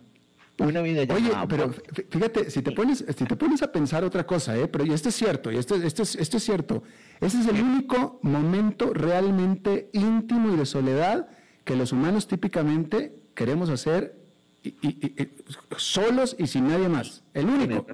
[0.59, 1.47] Una Oye, videollamada.
[1.47, 1.83] pero vos.
[1.93, 4.67] fí- fíjate, si te pones, si te pones a pensar otra cosa, ¿eh?
[4.67, 6.83] pero y esto es cierto, y esto, esto, es, esto es cierto,
[7.19, 11.27] ese es el único momento realmente íntimo y de soledad
[11.63, 14.17] que los humanos típicamente queremos hacer
[14.63, 15.29] y- y- y- y-
[15.75, 17.23] solos y sin nadie más.
[17.33, 17.85] El único,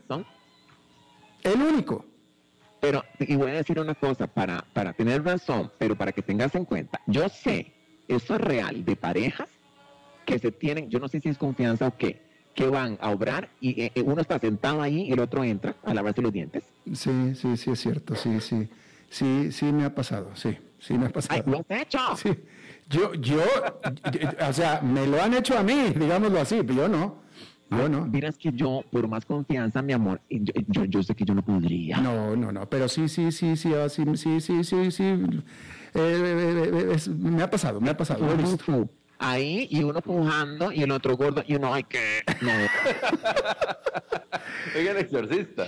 [1.43, 2.05] el único.
[2.83, 6.53] Pero, y voy a decir una cosa, para, para tener razón, pero para que tengas
[6.53, 7.71] en cuenta, yo sé,
[8.09, 9.47] eso es real, de parejas
[10.25, 12.21] que se tienen, yo no sé si es confianza o qué,
[12.53, 15.77] que van a obrar y eh, eh, uno está sentado ahí y el otro entra
[15.85, 16.65] a lavarse los dientes.
[16.93, 18.67] Sí, sí, sí, es cierto, sí, sí.
[19.09, 21.41] Sí, sí me ha pasado, sí, sí me ha pasado.
[21.45, 21.99] ¡Ay, lo has hecho!
[22.17, 22.31] Sí.
[22.89, 23.37] Yo, yo,
[24.11, 27.22] yo- o sea, me lo han hecho a mí, digámoslo así, pero yo no.
[27.77, 28.05] Yo no.
[28.05, 31.43] Miras que yo, por más confianza, mi amor, yo, yo, yo sé que yo no
[31.43, 31.97] podría.
[31.97, 35.03] No, no, no, pero sí, sí, sí, sí, ah, sí, sí, sí, sí, sí.
[35.03, 35.41] Eh,
[35.95, 38.89] eh, eh, es- me ha pasado, me ha pasado, lo he visto.
[39.19, 42.23] Ahí y uno pujando y el otro gordo y uno, ay, que.
[42.41, 42.51] No.
[44.75, 45.65] Oiga, el exorcista.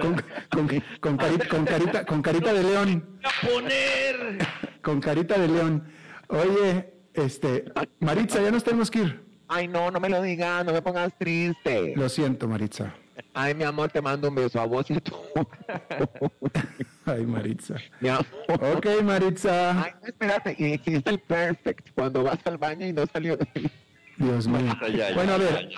[0.00, 0.16] con,
[0.50, 3.18] con- con carita, con, carita, con carita de león.
[3.50, 4.38] poner.
[4.82, 5.84] Con carita de león.
[6.28, 7.64] Oye, este,
[8.00, 9.23] Maritza, ya nos tenemos que ir.
[9.54, 11.92] Ay, no, no me lo digas, no me pongas triste.
[11.96, 12.92] Lo siento, Maritza.
[13.32, 15.14] Ay, mi amor, te mando un beso a vos y a tu.
[17.06, 17.76] Ay, Maritza.
[18.00, 18.26] Mi amor.
[18.48, 19.80] Ok, Maritza.
[19.84, 23.38] Ay, no, espérate, y existe el perfect cuando vas al baño y no salió.
[24.16, 24.72] Dios mío.
[24.82, 25.14] ya, ya.
[25.14, 25.70] Bueno, a ver,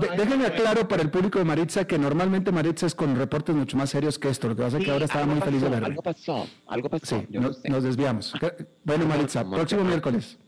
[0.00, 3.76] de- déjenme aclaro para el público de Maritza que normalmente Maritza es con reportes mucho
[3.76, 4.48] más serios que esto.
[4.48, 5.86] Lo que pasa es que Sí, ahora estaba muy feliz de pasó, verme.
[5.88, 7.06] Algo pasó, algo pasó.
[7.20, 7.68] Sí, yo no- no sé.
[7.68, 8.32] nos desviamos.
[8.84, 10.38] Bueno, Maritza, próximo miércoles.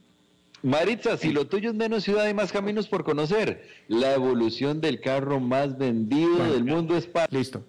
[0.63, 5.01] Maritza, si lo tuyo es menos ciudad y más caminos por conocer, la evolución del
[5.01, 7.27] carro más vendido del mundo es para...
[7.31, 7.65] Listo.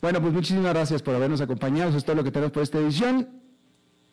[0.00, 1.88] Bueno, pues muchísimas gracias por habernos acompañado.
[1.88, 3.28] Eso es todo lo que tenemos por esta edición.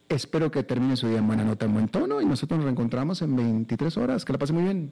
[0.10, 3.22] Espero que termine su día en buena nota, en buen tono y nosotros nos reencontramos
[3.22, 4.26] en 23 horas.
[4.26, 4.92] Que la pase muy bien.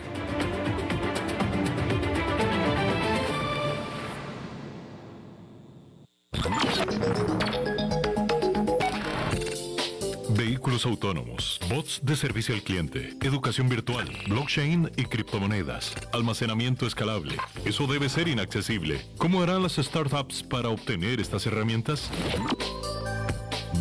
[10.85, 17.35] Autónomos, bots de servicio al cliente, educación virtual, blockchain y criptomonedas, almacenamiento escalable.
[17.65, 19.05] Eso debe ser inaccesible.
[19.17, 22.09] ¿Cómo harán las startups para obtener estas herramientas?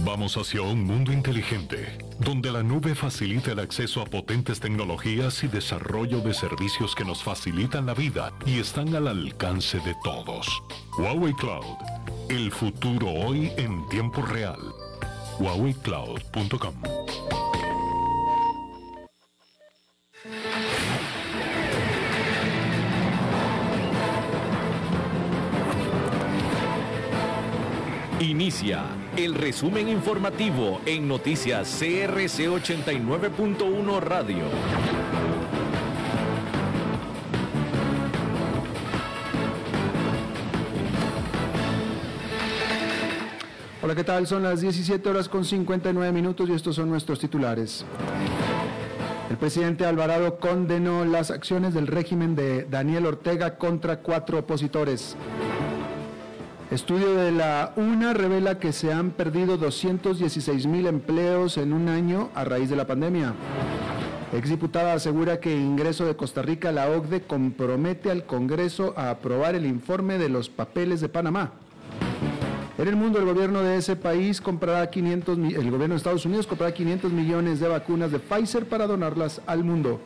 [0.05, 5.49] Vamos hacia un mundo inteligente, donde la nube facilita el acceso a potentes tecnologías y
[5.49, 10.63] desarrollo de servicios que nos facilitan la vida y están al alcance de todos.
[10.99, 11.77] Huawei Cloud,
[12.29, 14.59] el futuro hoy en tiempo real.
[15.41, 16.75] huaweicloud.com
[28.21, 28.85] Inicia
[29.17, 35.30] el resumen informativo en noticias CRC 89.1 Radio.
[43.83, 44.27] Hola, ¿qué tal?
[44.27, 47.87] Son las 17 horas con 59 minutos y estos son nuestros titulares.
[49.31, 55.17] El presidente Alvarado condenó las acciones del régimen de Daniel Ortega contra cuatro opositores.
[56.71, 62.29] Estudio de la UNA revela que se han perdido 216 mil empleos en un año
[62.35, 63.33] a raíz de la pandemia.
[64.35, 69.55] Exdiputada asegura que ingreso de Costa Rica a la OCDE compromete al Congreso a aprobar
[69.55, 71.53] el informe de los papeles de Panamá.
[72.81, 76.25] En el mundo, el gobierno de ese país comprará 500, mi- el gobierno de Estados
[76.25, 80.01] Unidos comprará 500 millones de vacunas de Pfizer para donarlas al mundo.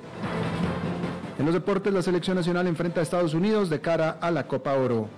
[1.39, 4.73] En los deportes, la selección nacional enfrenta a Estados Unidos de cara a la Copa
[4.75, 5.09] Oro.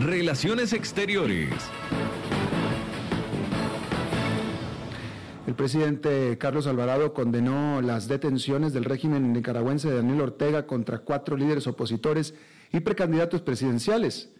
[0.00, 1.52] Relaciones Exteriores.
[5.50, 11.36] El presidente Carlos Alvarado condenó las detenciones del régimen nicaragüense de Daniel Ortega contra cuatro
[11.36, 12.34] líderes opositores
[12.72, 14.30] y precandidatos presidenciales.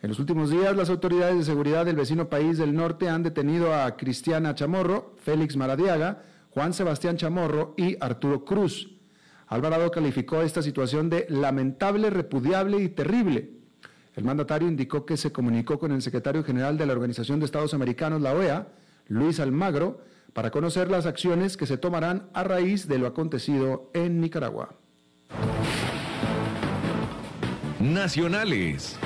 [0.00, 3.74] En los últimos días, las autoridades de seguridad del vecino país del norte han detenido
[3.74, 8.88] a Cristiana Chamorro, Félix Maradiaga, Juan Sebastián Chamorro y Arturo Cruz.
[9.48, 13.50] Alvarado calificó esta situación de lamentable, repudiable y terrible.
[14.14, 17.74] El mandatario indicó que se comunicó con el secretario general de la Organización de Estados
[17.74, 18.68] Americanos, la OEA,
[19.08, 20.00] Luis Almagro,
[20.34, 24.74] para conocer las acciones que se tomarán a raíz de lo acontecido en Nicaragua.
[27.78, 28.98] Nacionales.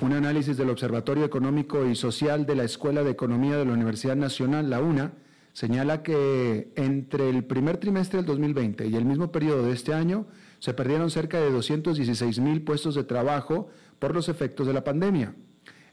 [0.00, 4.16] Un análisis del Observatorio Económico y Social de la Escuela de Economía de la Universidad
[4.16, 5.12] Nacional, la UNA,
[5.52, 10.26] señala que entre el primer trimestre del 2020 y el mismo periodo de este año
[10.58, 13.68] se perdieron cerca de 216 mil puestos de trabajo
[14.00, 15.36] por los efectos de la pandemia.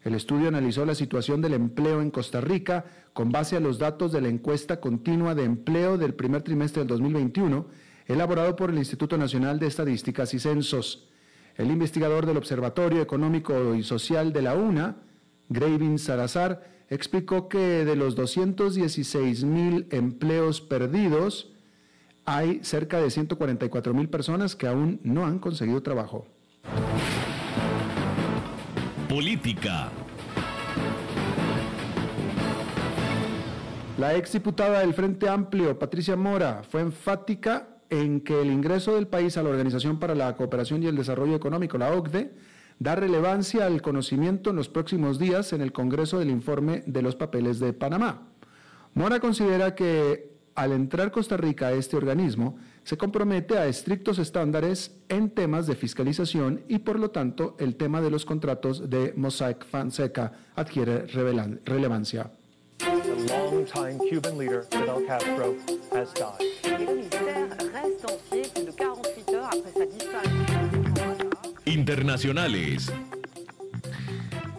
[0.04, 4.12] El estudio analizó la situación del empleo en Costa Rica con base a los datos
[4.12, 7.68] de la encuesta continua de empleo del primer trimestre del 2021,
[8.06, 11.10] elaborado por el Instituto Nacional de Estadísticas y Censos.
[11.56, 14.96] El investigador del Observatorio Económico y Social de la UNA,
[15.50, 21.52] Gravin Salazar, explicó que de los 216 mil empleos perdidos,
[22.24, 26.26] hay cerca de 144 mil personas que aún no han conseguido trabajo
[29.10, 29.90] política.
[33.98, 39.36] La exdiputada del Frente Amplio, Patricia Mora, fue enfática en que el ingreso del país
[39.36, 42.32] a la Organización para la Cooperación y el Desarrollo Económico, la OCDE,
[42.78, 47.16] da relevancia al conocimiento en los próximos días en el Congreso del informe de los
[47.16, 48.28] papeles de Panamá.
[48.94, 54.96] Mora considera que al entrar Costa Rica a este organismo, se compromete a estrictos estándares
[55.10, 59.66] en temas de fiscalización y por lo tanto el tema de los contratos de Mosaic
[59.66, 62.32] Fonseca adquiere relevancia.
[71.66, 72.92] Internacionales.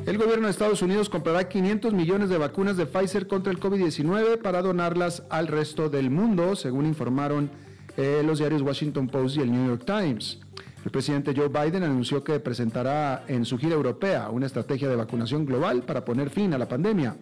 [0.07, 4.40] El gobierno de Estados Unidos comprará 500 millones de vacunas de Pfizer contra el COVID-19
[4.40, 7.51] para donarlas al resto del mundo, según informaron
[7.96, 10.40] eh, los diarios Washington Post y el New York Times.
[10.84, 15.44] El presidente Joe Biden anunció que presentará en su gira europea una estrategia de vacunación
[15.44, 17.16] global para poner fin a la pandemia.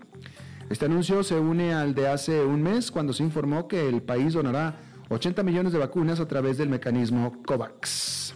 [0.70, 4.34] Este anuncio se une al de hace un mes cuando se informó que el país
[4.34, 4.76] donará
[5.08, 8.34] 80 millones de vacunas a través del mecanismo COVAX.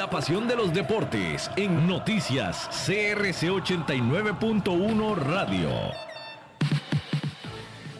[0.00, 5.68] La pasión de los deportes en noticias CRC 89.1 Radio.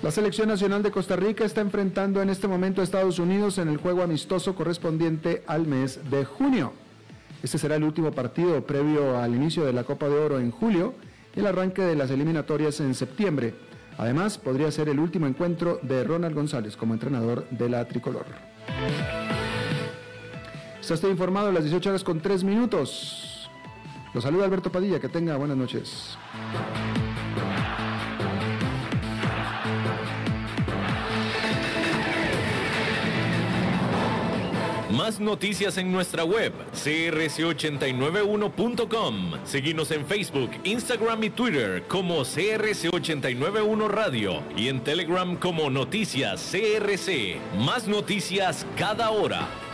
[0.01, 3.68] La selección nacional de Costa Rica está enfrentando en este momento a Estados Unidos en
[3.68, 6.72] el juego amistoso correspondiente al mes de junio.
[7.42, 10.94] Este será el último partido previo al inicio de la Copa de Oro en julio
[11.36, 13.53] y el arranque de las eliminatorias en septiembre.
[13.98, 18.24] Además, podría ser el último encuentro de Ronald González como entrenador de la tricolor.
[20.95, 23.49] Está informado a las 18 horas con 3 minutos.
[24.12, 26.18] Lo saluda Alberto Padilla, que tenga buenas noches.
[34.91, 39.34] Más noticias en nuestra web, crc891.com.
[39.45, 47.38] Seguimos en Facebook, Instagram y Twitter como CRC891 Radio y en Telegram como Noticias CRC.
[47.59, 49.70] Más noticias cada hora.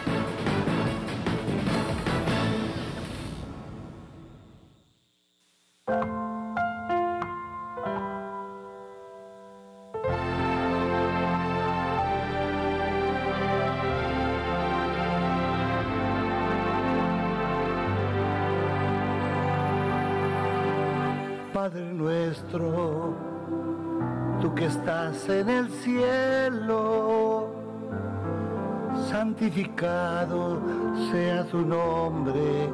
[29.37, 30.63] Santificado
[31.11, 32.73] sea tu nombre,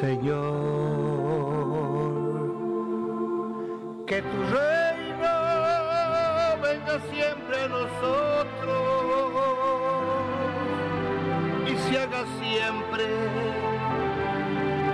[0.00, 0.38] Señor.
[4.06, 5.36] Que tu reino
[6.62, 8.74] venga siempre a nosotros
[11.66, 13.04] y se haga siempre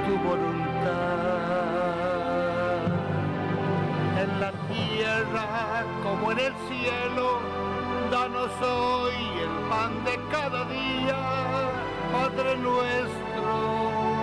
[0.07, 0.85] tu voluntad
[4.23, 7.44] en la tierra como en el cielo.
[8.45, 11.17] Hoy el pan de cada día,
[12.13, 14.14] Padre nuestro